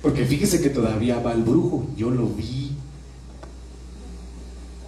[0.02, 1.86] Porque fíjese que todavía va el brujo.
[1.96, 2.72] Yo lo vi.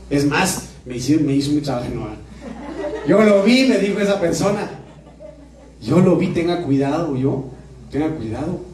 [0.10, 1.82] Es más, me hizo, me hizo mucha
[3.08, 4.70] Yo lo vi, me dijo esa persona.
[5.82, 7.46] Yo lo vi, tenga cuidado, yo.
[7.92, 8.69] Tenga cuidado.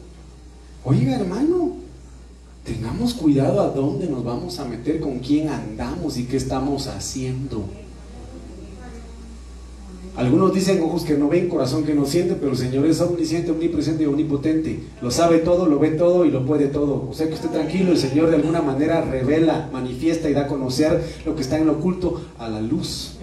[0.88, 1.72] Oiga, hermano,
[2.62, 7.64] tengamos cuidado a dónde nos vamos a meter, con quién andamos y qué estamos haciendo.
[10.14, 13.50] Algunos dicen ojos que no ven, corazón que no siente, pero el Señor es omnisciente,
[13.50, 14.78] omnipresente y omnipotente.
[15.02, 17.08] Lo sabe todo, lo ve todo y lo puede todo.
[17.10, 20.46] O sea que esté tranquilo, el Señor de alguna manera revela, manifiesta y da a
[20.46, 23.16] conocer lo que está en lo oculto a la luz.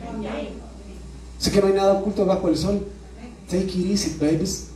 [1.39, 2.86] Sé que no hay nada oculto bajo el sol.
[3.49, 4.72] Take it easy, babies.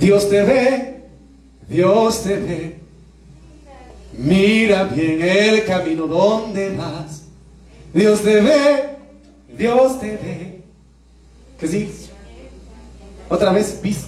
[0.00, 1.02] Dios te ve,
[1.68, 2.80] Dios te ve.
[4.16, 7.24] Mira bien el camino donde vas.
[7.92, 8.96] Dios te ve,
[9.58, 10.62] Dios te ve.
[11.58, 11.92] ¿Que sí?
[13.28, 14.06] Otra vez, pis.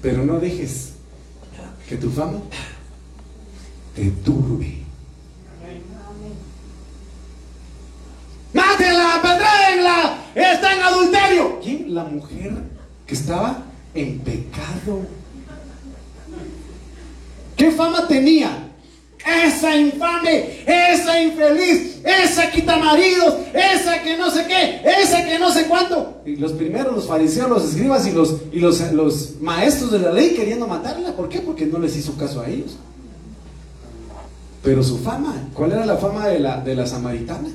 [0.00, 0.92] Pero no dejes
[1.88, 2.38] que tu fama
[3.96, 4.76] te turbe.
[8.52, 9.16] ¡Mátenla!
[9.16, 10.18] ¡Apedréenla!
[10.36, 11.60] ¡Está en adulterio!
[11.60, 11.94] ¿Quién?
[11.94, 12.69] La mujer
[13.10, 15.00] que estaba en pecado.
[17.56, 18.68] ¿Qué fama tenía?
[19.44, 25.50] esa infame, esa infeliz, esa quita maridos, esa que no sé qué, esa que no
[25.50, 26.22] sé cuánto.
[26.24, 30.30] Y los primeros, los fariseos, los escribas y los, y los, maestros de la ley
[30.30, 31.14] queriendo matarla.
[31.14, 31.40] ¿Por qué?
[31.40, 32.78] Porque no les hizo caso a ellos.
[34.62, 37.50] Pero su fama, ¿cuál era la fama de la, de la samaritana?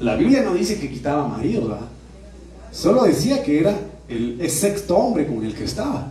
[0.00, 1.88] La Biblia no dice que quitaba maridos, ¿verdad?
[2.72, 3.76] Solo decía que era
[4.08, 6.10] el sexto hombre con el que estaba.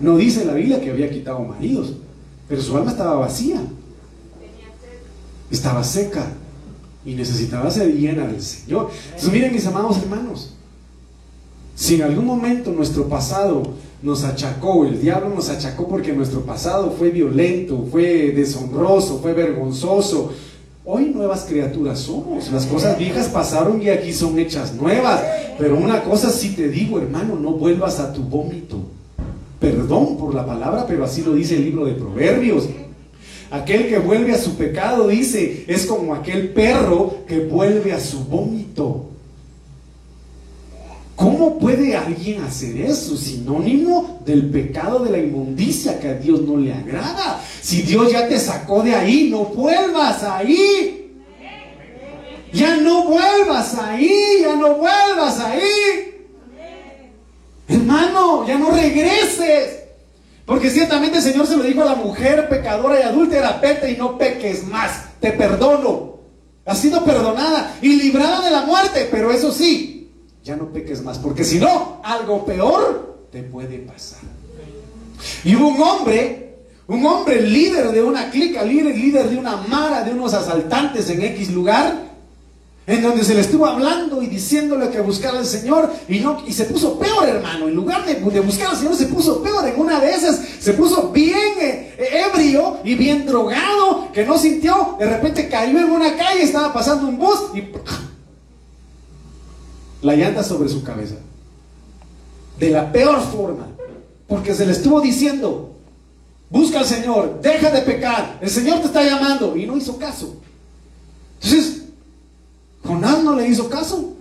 [0.00, 1.94] No dice la Biblia que había quitado maridos,
[2.48, 3.60] pero su alma estaba vacía.
[5.50, 6.26] estaba seca
[7.04, 8.90] y necesitaba ser llena del Señor.
[9.06, 10.54] Entonces miren mis amados hermanos,
[11.76, 13.62] si en algún momento nuestro pasado
[14.02, 20.32] nos achacó, el diablo nos achacó porque nuestro pasado fue violento, fue deshonroso, fue vergonzoso,
[20.86, 22.52] Hoy nuevas criaturas somos.
[22.52, 25.22] Las cosas viejas pasaron y aquí son hechas nuevas.
[25.58, 28.76] Pero una cosa sí te digo, hermano, no vuelvas a tu vómito.
[29.58, 32.68] Perdón por la palabra, pero así lo dice el libro de Proverbios.
[33.50, 38.22] Aquel que vuelve a su pecado, dice, es como aquel perro que vuelve a su
[38.24, 39.06] vómito.
[41.16, 43.16] ¿Cómo puede alguien hacer eso?
[43.16, 47.40] Sinónimo del pecado de la inmundicia que a Dios no le agrada.
[47.60, 51.12] Si Dios ya te sacó de ahí, no vuelvas ahí.
[52.52, 56.26] Ya no vuelvas ahí, ya no vuelvas ahí.
[57.68, 59.84] Hermano, ya no regreses.
[60.44, 63.96] Porque ciertamente el Señor se lo dijo a la mujer pecadora y adúltera, vete y
[63.96, 66.14] no peques más, te perdono.
[66.66, 69.93] Has sido perdonada y librada de la muerte, pero eso sí,
[70.44, 74.20] ya no peques más, porque si no, algo peor te puede pasar.
[75.42, 76.44] Y hubo un hombre
[76.86, 81.22] un hombre líder de una clica, líder, líder de una mara, de unos asaltantes en
[81.22, 82.12] X lugar,
[82.86, 86.52] en donde se le estuvo hablando y diciéndole que buscara al Señor y no y
[86.52, 87.68] se puso peor, hermano.
[87.68, 89.66] En lugar de, buscar al Señor, se puso peor.
[89.66, 91.94] En una de esas se puso bien eh,
[92.30, 94.96] ebrio y bien drogado, que no sintió.
[94.98, 97.62] De repente cayó en una calle, estaba pasando un bus y
[100.04, 101.16] la llanta sobre su cabeza.
[102.58, 103.66] De la peor forma,
[104.28, 105.74] porque se le estuvo diciendo,
[106.54, 110.36] Busca al Señor, deja de pecar, el Señor te está llamando y no hizo caso.
[111.42, 111.82] Entonces,
[112.84, 114.14] Jonás no le hizo caso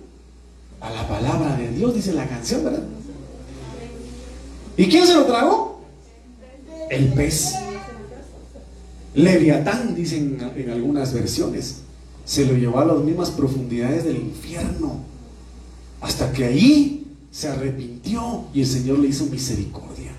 [0.82, 2.82] a la palabra de Dios, dice la canción, ¿verdad?
[4.78, 5.82] ¿Y quién se lo tragó?
[6.90, 7.54] El pez.
[9.14, 11.82] Leviatán, dicen en algunas versiones,
[12.26, 15.02] se lo llevó a las mismas profundidades del infierno,
[16.04, 20.12] hasta que ahí se arrepintió y el Señor le hizo misericordia.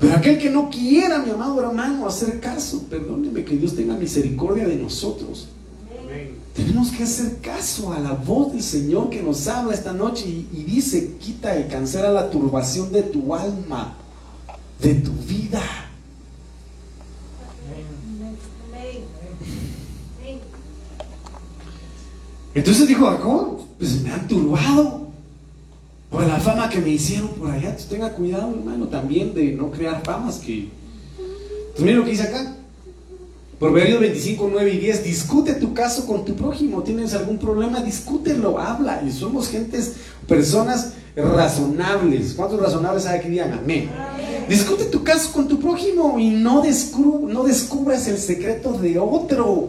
[0.00, 4.66] Pero aquel que no quiera, mi amado hermano, hacer caso, perdóneme que Dios tenga misericordia
[4.66, 5.48] de nosotros.
[6.56, 10.64] Tenemos que hacer caso a la voz del Señor que nos habla esta noche y,
[10.64, 13.94] dice, quita y cancela la turbación de tu alma,
[14.80, 15.62] de tu vida.
[22.54, 25.00] Entonces dijo Jacob, pues me han turbado.
[26.10, 27.74] Por la fama que me hicieron por allá.
[27.88, 30.68] tenga cuidado, hermano, también de no crear famas que...
[31.72, 32.56] Pues miren lo que dice acá.
[33.58, 35.04] Proverbios 25, 9 y 10.
[35.04, 36.82] Discute tu caso con tu prójimo.
[36.82, 37.80] ¿Tienes algún problema?
[37.80, 39.02] Discútelo, habla.
[39.06, 39.94] Y somos gentes,
[40.26, 42.34] personas razonables.
[42.34, 43.88] ¿Cuántos razonables hay que digan amén?
[44.48, 46.62] Discute tu caso con tu prójimo y no,
[47.28, 49.68] no descubras el secreto de otro.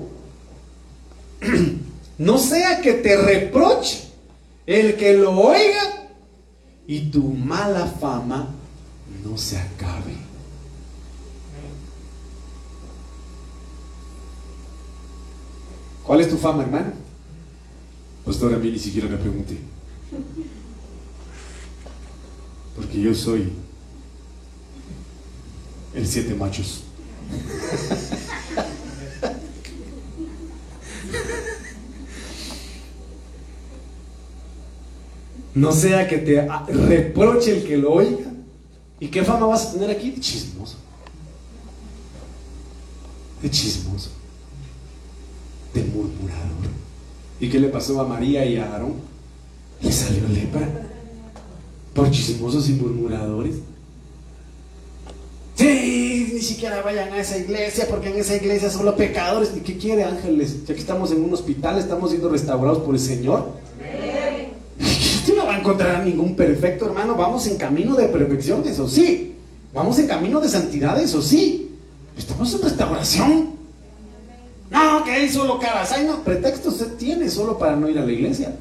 [2.21, 4.03] no sea que te reproche
[4.67, 6.07] el que lo oiga
[6.85, 8.47] y tu mala fama
[9.23, 10.17] no se acabe.
[16.03, 16.91] ¿Cuál es tu fama, hermano?
[18.23, 19.57] Pastor, a mí ni siquiera me pregunté.
[22.75, 23.51] Porque yo soy
[25.95, 26.83] el siete machos.
[35.53, 36.47] No sea que te
[36.87, 38.31] reproche el que lo oiga.
[38.99, 40.11] ¿Y qué fama vas a tener aquí?
[40.11, 40.77] De chismoso.
[43.41, 44.09] De chismoso.
[45.73, 46.69] De murmurador.
[47.39, 48.93] ¿Y qué le pasó a María y a Aarón?
[49.81, 50.69] Le salió lepra.
[51.93, 53.55] Por chismosos y murmuradores.
[55.55, 59.51] Sí, ni siquiera vayan a esa iglesia porque en esa iglesia solo pecadores.
[59.55, 60.65] ¿Y qué quiere ángeles?
[60.65, 63.59] Ya que estamos en un hospital, estamos siendo restaurados por el Señor
[65.61, 67.15] encontrar a ningún perfecto, hermano.
[67.15, 69.35] Vamos en camino de perfección, eso sí.
[69.73, 71.71] Vamos en camino de santidad, eso sí.
[72.17, 73.51] Estamos en restauración.
[74.69, 75.91] No, que hay solo caras.
[75.91, 78.55] Ay, no, pretexto usted tiene solo para no ir a la iglesia.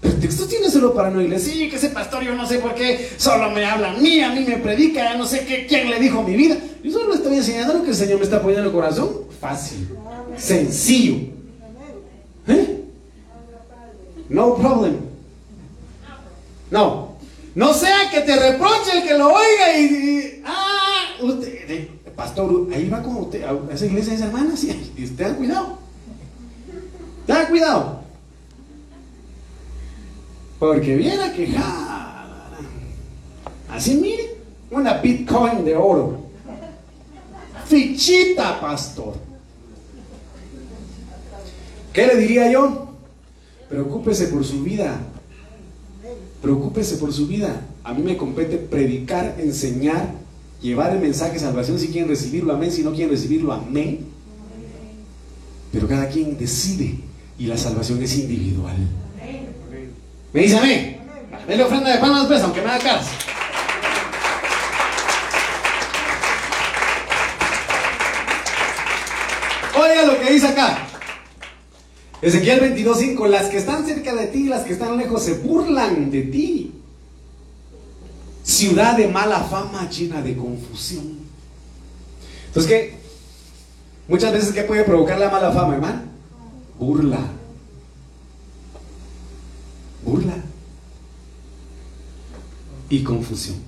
[0.00, 1.52] Pretexto tiene solo para no ir a la iglesia.
[1.52, 4.32] Sí, que ese pastor yo no sé por qué solo me habla a mí, a
[4.32, 6.56] mí me predica, no sé qué, quién le dijo mi vida.
[6.82, 9.10] Yo solo estoy enseñando lo que el Señor me está poniendo en el corazón.
[9.40, 9.88] Fácil,
[10.36, 11.16] sencillo.
[12.46, 12.84] ¿Eh?
[14.28, 15.07] No problem.
[16.70, 17.16] No.
[17.54, 23.02] No sea que te reproche el que lo oiga y, ah, usted, pastor, ahí va
[23.02, 25.78] como usted, a esa iglesia esa hermana, sí, y ten cuidado.
[27.26, 28.00] Ten cuidado.
[30.58, 32.48] Porque viene a quejar.
[33.70, 34.38] Así mire,
[34.70, 36.18] una bitcoin de oro.
[37.66, 39.14] Fichita, pastor.
[41.92, 42.88] ¿Qué le diría yo?
[43.68, 44.98] Preocúpese por su vida.
[46.42, 47.66] Preocúpese por su vida.
[47.82, 50.12] A mí me compete predicar, enseñar,
[50.62, 52.70] llevar el mensaje de salvación si quieren recibirlo, amén.
[52.70, 54.06] Si no quieren recibirlo, amén.
[55.72, 56.94] Pero cada quien decide
[57.38, 58.76] y la salvación es individual.
[60.32, 60.98] ¿Me dice amén?
[61.46, 63.06] Dele ofrenda de palmas, pues, aunque me haga caras.
[69.74, 70.88] Oiga lo que dice acá.
[72.20, 76.10] Ezequiel 22.5, las que están cerca de ti y las que están lejos se burlan
[76.10, 76.72] de ti.
[78.42, 81.18] Ciudad de mala fama llena de confusión.
[82.48, 82.96] Entonces, ¿qué?
[84.08, 86.02] Muchas veces, ¿qué puede provocar la mala fama, hermano?
[86.78, 87.20] Burla.
[90.04, 90.36] Burla.
[92.88, 93.67] Y confusión.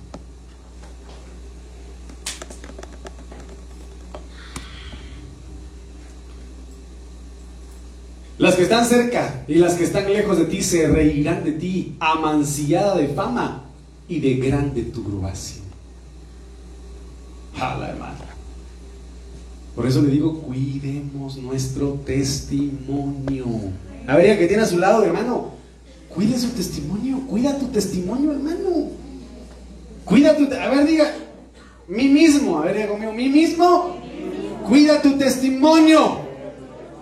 [8.41, 11.95] Las que están cerca y las que están lejos de ti se reirán de ti,
[11.99, 13.65] amancillada de fama
[14.07, 15.63] y de grande turbación.
[17.55, 18.15] Jala, hermano.
[19.75, 23.45] Por eso le digo, cuidemos nuestro testimonio.
[24.07, 25.51] A ver, que tiene a su lado, hermano,
[26.09, 28.87] cuide su testimonio, cuida tu testimonio, hermano.
[30.03, 31.13] Cuida tu, a ver, diga,
[31.87, 33.97] mí mismo, a ver, diga conmigo, mí mismo,
[34.67, 36.10] cuida tu testimonio.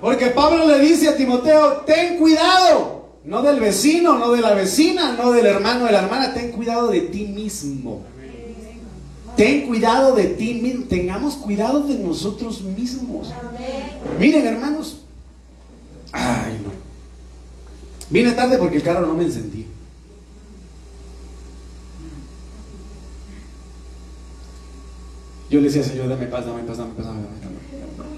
[0.02, 5.14] Porque Pablo le dice a Timoteo, ten cuidado, no del vecino, no de la vecina,
[5.14, 8.04] no del hermano, de la hermana, ten cuidado de ti mismo.
[9.36, 13.30] Ten cuidado de ti mismo, tengamos cuidado de nosotros mismos.
[14.20, 15.04] Miren hermanos,
[16.12, 16.72] ay no.
[18.10, 19.68] Vine tarde porque el carro no me encendí.
[25.50, 27.41] Yo le decía, Señor, dame paz, dame paz, dame paz, dame paz.
[27.41, 27.56] Dame
[27.97, 28.09] paz.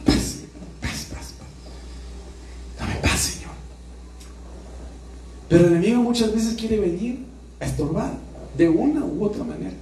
[5.52, 7.26] Pero el enemigo muchas veces quiere venir
[7.60, 8.14] a estorbar
[8.58, 9.74] de una u otra manera.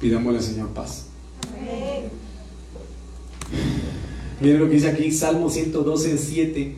[0.00, 1.06] Pidámosle al Señor paz.
[4.40, 6.76] Miren lo que dice aquí, Salmo 112, 7.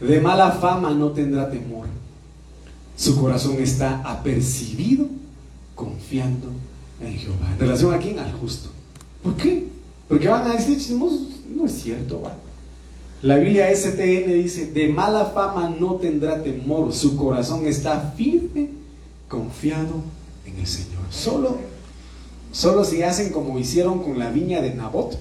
[0.00, 1.86] De mala fama no tendrá temor.
[2.96, 5.06] Su corazón está apercibido,
[5.76, 6.48] confiando
[7.00, 7.52] en Jehová.
[7.52, 8.18] En relación a quién?
[8.18, 8.68] Al justo.
[9.22, 9.68] ¿Por qué?
[10.08, 12.36] Porque van a decir, no es cierto, ¿va?
[13.22, 18.70] La Biblia STN dice, de mala fama no tendrá temor, su corazón está firme,
[19.28, 20.02] confiado
[20.44, 21.02] en el Señor.
[21.08, 21.58] Solo,
[22.50, 25.16] solo si hacen como hicieron con la viña de Nabot,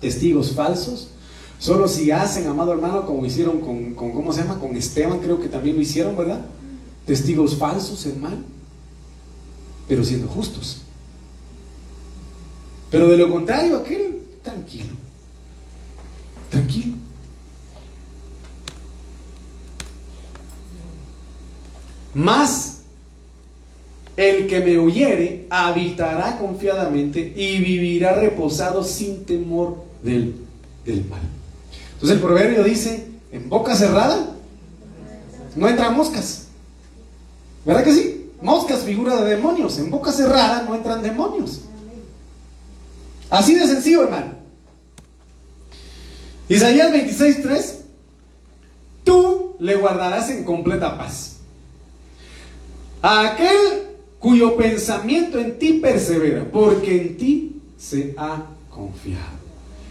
[0.00, 1.10] testigos falsos,
[1.60, 4.58] solo si hacen, amado hermano, como hicieron con, con ¿cómo se llama?
[4.58, 6.44] Con Esteban, creo que también lo hicieron, ¿verdad?
[7.06, 8.38] Testigos falsos, hermano,
[9.86, 10.78] pero siendo justos.
[12.90, 15.05] Pero de lo contrario, aquel, tranquilo
[16.76, 16.96] Tranquilo.
[22.14, 22.78] Más
[24.16, 30.34] el que me oyere habitará confiadamente y vivirá reposado sin temor del,
[30.84, 31.20] del mal.
[31.94, 34.34] Entonces el proverbio dice, en boca cerrada
[35.54, 36.46] no entran moscas.
[37.66, 38.30] ¿Verdad que sí?
[38.40, 39.78] Moscas figura de demonios.
[39.78, 41.62] En boca cerrada no entran demonios.
[43.28, 44.35] Así de sencillo, hermano.
[46.48, 47.74] Isaías 26:3,
[49.04, 51.36] tú le guardarás en completa paz.
[53.02, 53.86] A aquel
[54.18, 59.36] cuyo pensamiento en ti persevera, porque en ti se ha confiado.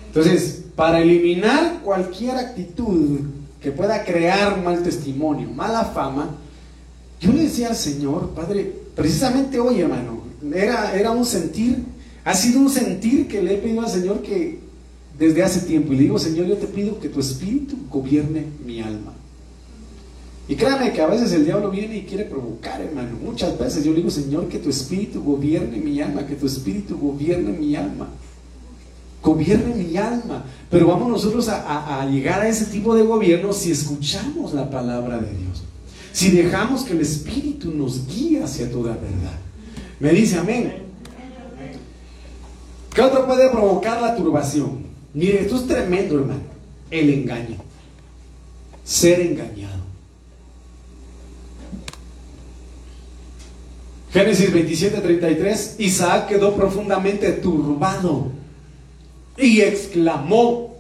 [0.07, 3.19] Entonces, para eliminar cualquier actitud
[3.61, 6.35] que pueda crear mal testimonio, mala fama,
[7.19, 10.21] yo le decía al Señor, Padre, precisamente hoy, hermano,
[10.53, 11.83] era, era un sentir,
[12.23, 14.59] ha sido un sentir que le he pedido al Señor que
[15.17, 18.81] desde hace tiempo y le digo, Señor, yo te pido que tu espíritu gobierne mi
[18.81, 19.13] alma.
[20.47, 23.17] Y créame que a veces el diablo viene y quiere provocar, hermano.
[23.23, 26.97] Muchas veces yo le digo, Señor, que tu espíritu gobierne mi alma, que tu espíritu
[26.97, 28.09] gobierne mi alma.
[29.23, 30.45] Gobierne mi alma.
[30.69, 35.17] Pero vamos nosotros a, a llegar a ese tipo de gobierno si escuchamos la palabra
[35.17, 35.63] de Dios.
[36.13, 39.39] Si dejamos que el espíritu nos guíe hacia toda verdad.
[39.99, 40.83] Me dice amén.
[42.93, 44.84] ¿Qué otro puede provocar la turbación?
[45.15, 46.41] Mire, esto es tremendo, hermano.
[46.91, 47.55] El engaño.
[48.83, 49.85] Ser engañado.
[54.11, 55.75] Génesis 27, 33.
[55.79, 58.31] Isaac quedó profundamente turbado
[59.37, 60.75] y exclamó,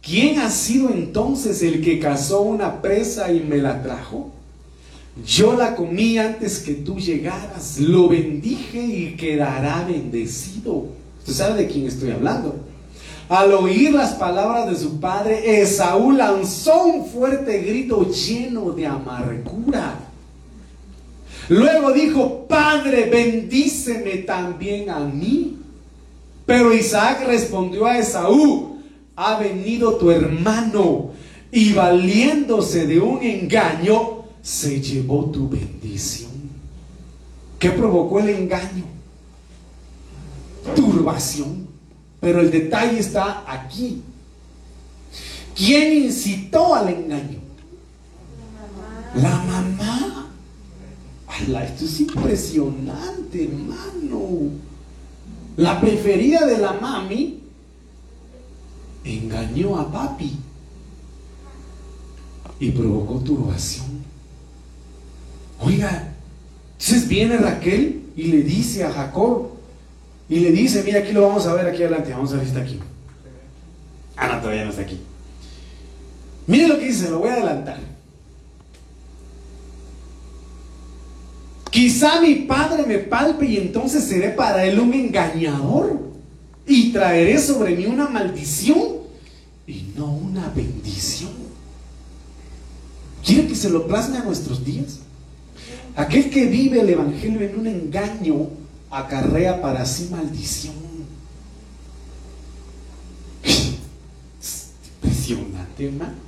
[0.00, 4.30] ¿quién ha sido entonces el que cazó una presa y me la trajo?
[5.26, 10.86] Yo la comí antes que tú llegaras, lo bendije y quedará bendecido.
[11.18, 12.65] ¿Usted sabe de quién estoy hablando?
[13.28, 19.98] Al oír las palabras de su padre, Esaú lanzó un fuerte grito lleno de amargura.
[21.48, 25.58] Luego dijo, Padre, bendíceme también a mí.
[26.44, 28.78] Pero Isaac respondió a Esaú,
[29.16, 31.10] ha venido tu hermano
[31.50, 36.30] y valiéndose de un engaño, se llevó tu bendición.
[37.58, 38.84] ¿Qué provocó el engaño?
[40.76, 41.65] Turbación.
[42.26, 44.02] Pero el detalle está aquí.
[45.54, 47.38] ¿Quién incitó al engaño?
[49.14, 50.32] La mamá.
[51.62, 54.50] esto es impresionante, hermano.
[55.56, 57.44] La preferida de la mami
[59.04, 60.36] engañó a papi
[62.58, 64.02] y provocó turbación.
[65.60, 66.12] Oiga,
[66.72, 69.55] entonces viene Raquel y le dice a Jacob,
[70.28, 72.48] y le dice, mira, aquí lo vamos a ver aquí adelante, vamos a ver si
[72.48, 72.80] está aquí.
[74.16, 75.00] Ah, no, todavía no está aquí.
[76.46, 77.78] Mire lo que dice, lo voy a adelantar.
[81.70, 86.00] Quizá mi padre me palpe y entonces seré para él un engañador
[86.66, 88.96] y traeré sobre mí una maldición
[89.66, 91.32] y no una bendición.
[93.24, 95.00] ¿Quiere que se lo plasme a nuestros días?
[95.96, 98.48] Aquel que vive el Evangelio en un engaño
[98.90, 100.74] acarrea para sí maldición.
[105.02, 106.26] Impresionante, hermano.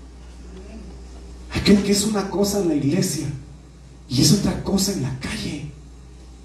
[1.52, 3.26] Aquel que es una cosa en la iglesia
[4.08, 5.70] y es otra cosa en la calle.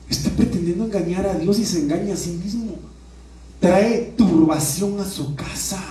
[0.09, 2.75] Está pretendiendo engañar a Dios y se engaña a sí mismo.
[3.59, 5.81] Trae turbación a su casa.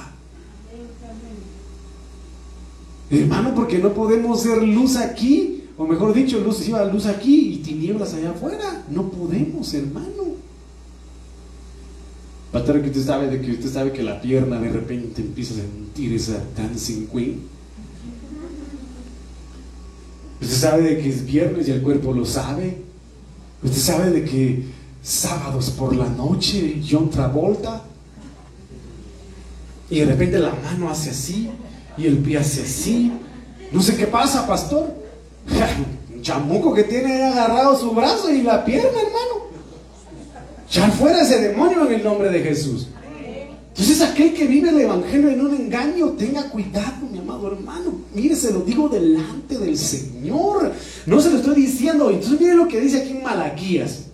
[3.10, 8.14] Hermano, porque no podemos ser luz aquí, o mejor dicho, luz, luz aquí y tinieblas
[8.14, 8.84] allá afuera.
[8.90, 10.32] No podemos, hermano.
[12.52, 15.56] Pastor, que usted sabe de que usted sabe que la pierna de repente empieza a
[15.56, 17.40] sentir esa dancing queen.
[20.42, 22.82] Usted sabe de que es viernes y el cuerpo lo sabe.
[23.62, 24.64] Usted sabe de que
[25.02, 27.84] sábados por la noche John Travolta
[29.88, 31.50] y de repente la mano hace así
[31.96, 33.12] y el pie hace así.
[33.72, 35.01] No sé qué pasa, pastor.
[36.14, 39.52] Un chamuco que tiene agarrado su brazo y la pierna, hermano.
[40.70, 42.88] Ya fuera ese demonio en el nombre de Jesús.
[43.68, 47.92] Entonces aquel que vive el Evangelio en un engaño, tenga cuidado, mi amado hermano.
[48.14, 50.72] Mire, se lo digo delante del Señor.
[51.06, 52.10] No se lo estoy diciendo.
[52.10, 54.04] Entonces mire lo que dice aquí en Malaquías.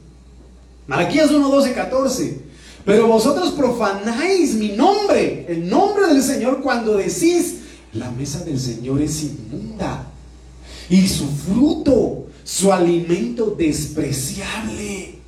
[0.87, 2.41] Malaquías 1, 12, 14.
[2.85, 7.57] Pero vosotros profanáis mi nombre, el nombre del Señor, cuando decís,
[7.93, 10.07] la mesa del Señor es inmunda.
[10.91, 15.19] Y su fruto, su alimento despreciable.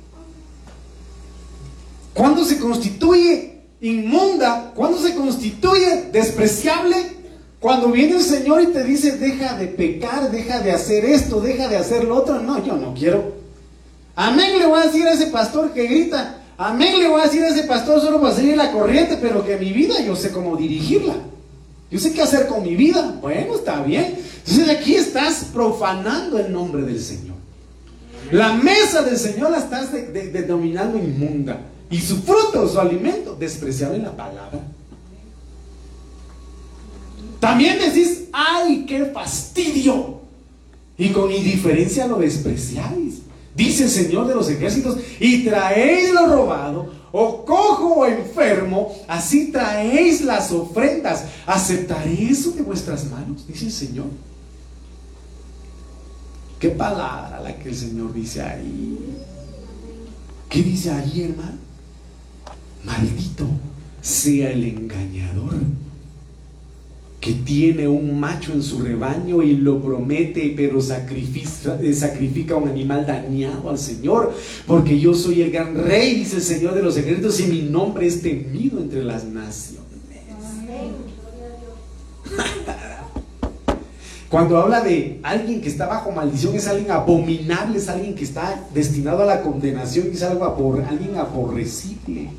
[2.13, 4.73] ¿Cuándo se constituye inmunda?
[4.75, 7.21] ¿Cuándo se constituye despreciable?
[7.59, 11.67] Cuando viene el Señor y te dice, deja de pecar, deja de hacer esto, deja
[11.67, 12.41] de hacer lo otro.
[12.41, 13.33] No, yo no quiero.
[14.15, 16.41] Amén le voy a decir a ese pastor que grita.
[16.57, 19.57] Amén le voy a decir a ese pastor solo para seguir la corriente, pero que
[19.57, 21.13] mi vida yo sé cómo dirigirla.
[21.91, 23.19] Yo sé qué hacer con mi vida.
[23.21, 24.17] Bueno, está bien.
[24.47, 27.35] Entonces aquí estás profanando el nombre del Señor.
[28.31, 31.59] La mesa del Señor la estás denominando inmunda.
[31.89, 34.61] Y su fruto, su alimento, despreciable la palabra.
[37.41, 40.21] También decís, ay, qué fastidio.
[40.97, 43.21] Y con indiferencia lo despreciáis.
[43.53, 49.51] Dice el Señor de los ejércitos, y traéis lo robado, o cojo o enfermo, así
[49.51, 51.25] traéis las ofrendas.
[51.45, 53.45] ¿Aceptaré eso de vuestras manos?
[53.47, 54.07] Dice el Señor.
[56.59, 58.97] ¿Qué palabra la que el Señor dice ahí?
[60.47, 61.57] ¿Qué dice ahí, hermano?
[62.83, 63.47] Maldito
[64.01, 65.55] sea el engañador
[67.21, 72.67] que tiene un macho en su rebaño y lo promete, pero sacrifica, eh, sacrifica un
[72.67, 74.33] animal dañado al Señor,
[74.65, 78.07] porque yo soy el gran rey, dice el Señor de los secretos, y mi nombre
[78.07, 79.81] es temido entre las naciones.
[84.29, 88.67] Cuando habla de alguien que está bajo maldición, es alguien abominable, es alguien que está
[88.73, 92.29] destinado a la condenación, es algo alguien aborrecible.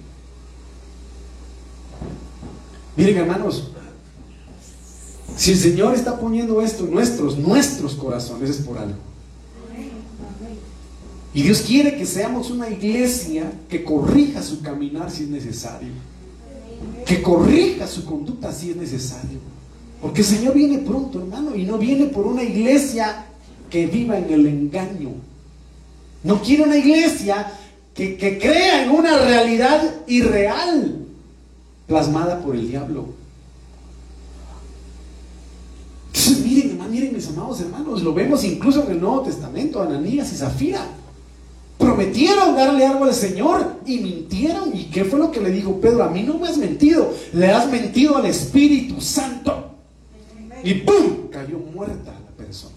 [2.96, 3.72] Miren hermanos,
[5.36, 8.98] si el Señor está poniendo esto en nuestros, nuestros corazones es por algo.
[11.34, 15.88] Y Dios quiere que seamos una iglesia que corrija su caminar si es necesario.
[17.06, 19.38] Que corrija su conducta si es necesario.
[20.00, 23.26] Porque el Señor viene pronto, hermano, y no viene por una iglesia
[23.70, 25.12] que viva en el engaño.
[26.22, 27.50] No quiere una iglesia
[27.94, 31.06] que, que crea en una realidad irreal.
[31.86, 33.21] plasmada por el diablo.
[36.42, 40.86] Miren, miren mis amados hermanos, lo vemos incluso en el Nuevo Testamento, Ananías y Zafira.
[41.78, 44.74] Prometieron darle algo al Señor y mintieron.
[44.74, 46.04] ¿Y qué fue lo que le dijo Pedro?
[46.04, 49.70] A mí no me has mentido, le has mentido al Espíritu Santo.
[50.62, 51.28] Y ¡pum!
[51.30, 52.74] cayó muerta la persona.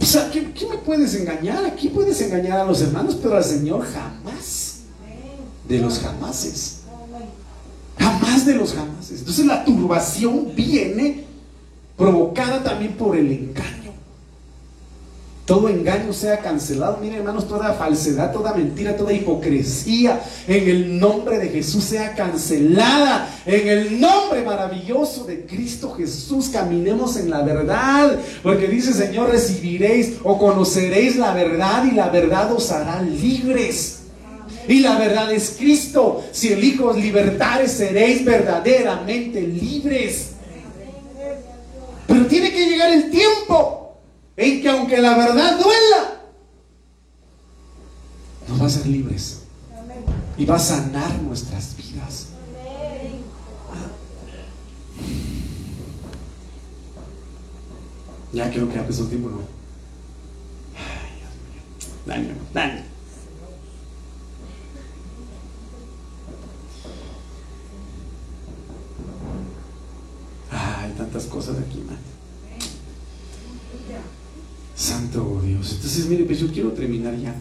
[0.00, 1.64] O sea, ¿qué, me puedes engañar?
[1.66, 4.80] Aquí puedes engañar a los hermanos, pero al Señor jamás.
[5.68, 6.80] De los jamases.
[7.98, 9.20] Jamás de los jamases.
[9.20, 11.31] Entonces la turbación viene
[11.96, 13.82] provocada también por el engaño
[15.44, 16.98] todo engaño sea cancelado.
[17.00, 23.28] Miren, hermanos, toda falsedad, toda mentira, toda hipocresía, en el nombre de Jesús sea cancelada.
[23.44, 28.18] En el nombre maravilloso de Cristo Jesús, caminemos en la verdad.
[28.42, 33.98] Porque dice, Señor, recibiréis o conoceréis la verdad y la verdad os hará libres.
[34.68, 36.24] Y la verdad es Cristo.
[36.30, 40.31] Si el Hijo os libertare, seréis verdaderamente libres.
[42.12, 43.96] Pero tiene que llegar el tiempo
[44.36, 46.20] en que aunque la verdad duela,
[48.48, 49.44] nos va a ser libres
[50.36, 52.26] y va a sanar nuestras vidas.
[58.34, 59.38] Ya creo que ha pasado tiempo, ¿no?
[60.76, 61.96] Ay, Dios mío.
[62.04, 62.91] Daño, daño.
[70.96, 71.98] Tantas cosas aquí, man.
[74.74, 75.72] Santo Dios.
[75.72, 77.34] Entonces, mire, pues yo quiero terminar ya.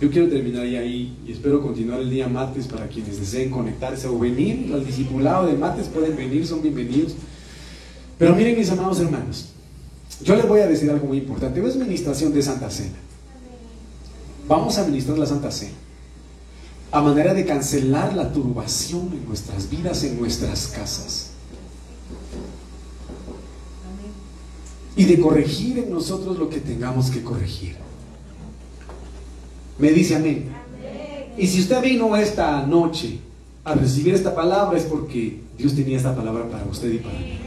[0.00, 4.08] Yo quiero terminar ya ahí y espero continuar el día martes para quienes deseen conectarse
[4.08, 7.14] o venir al discipulado de martes, pueden venir, son bienvenidos.
[8.18, 9.50] Pero miren mis amados hermanos,
[10.22, 12.96] yo les voy a decir algo muy importante, es administración de Santa Cena.
[14.48, 15.84] Vamos a administrar la Santa Cena
[16.94, 21.33] a manera de cancelar la turbación en nuestras vidas, en nuestras casas.
[24.96, 27.76] Y de corregir en nosotros lo que tengamos que corregir.
[29.78, 30.48] Me dice amén.
[31.36, 33.18] Y si usted vino esta noche
[33.64, 37.38] a recibir esta palabra es porque Dios tenía esta palabra para usted y para mí.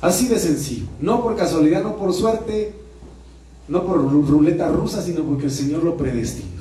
[0.00, 0.86] Así de sencillo.
[1.00, 2.72] No por casualidad, no por suerte,
[3.68, 6.60] no por ruleta rusa, sino porque el Señor lo predestinó.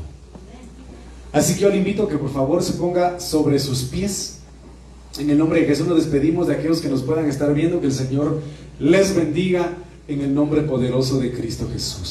[1.32, 4.39] Así que yo le invito a que por favor se ponga sobre sus pies.
[5.20, 7.88] En el nombre de Jesús nos despedimos de aquellos que nos puedan estar viendo, que
[7.88, 8.40] el Señor
[8.80, 9.76] les bendiga
[10.08, 12.08] en el nombre poderoso de Cristo Jesús.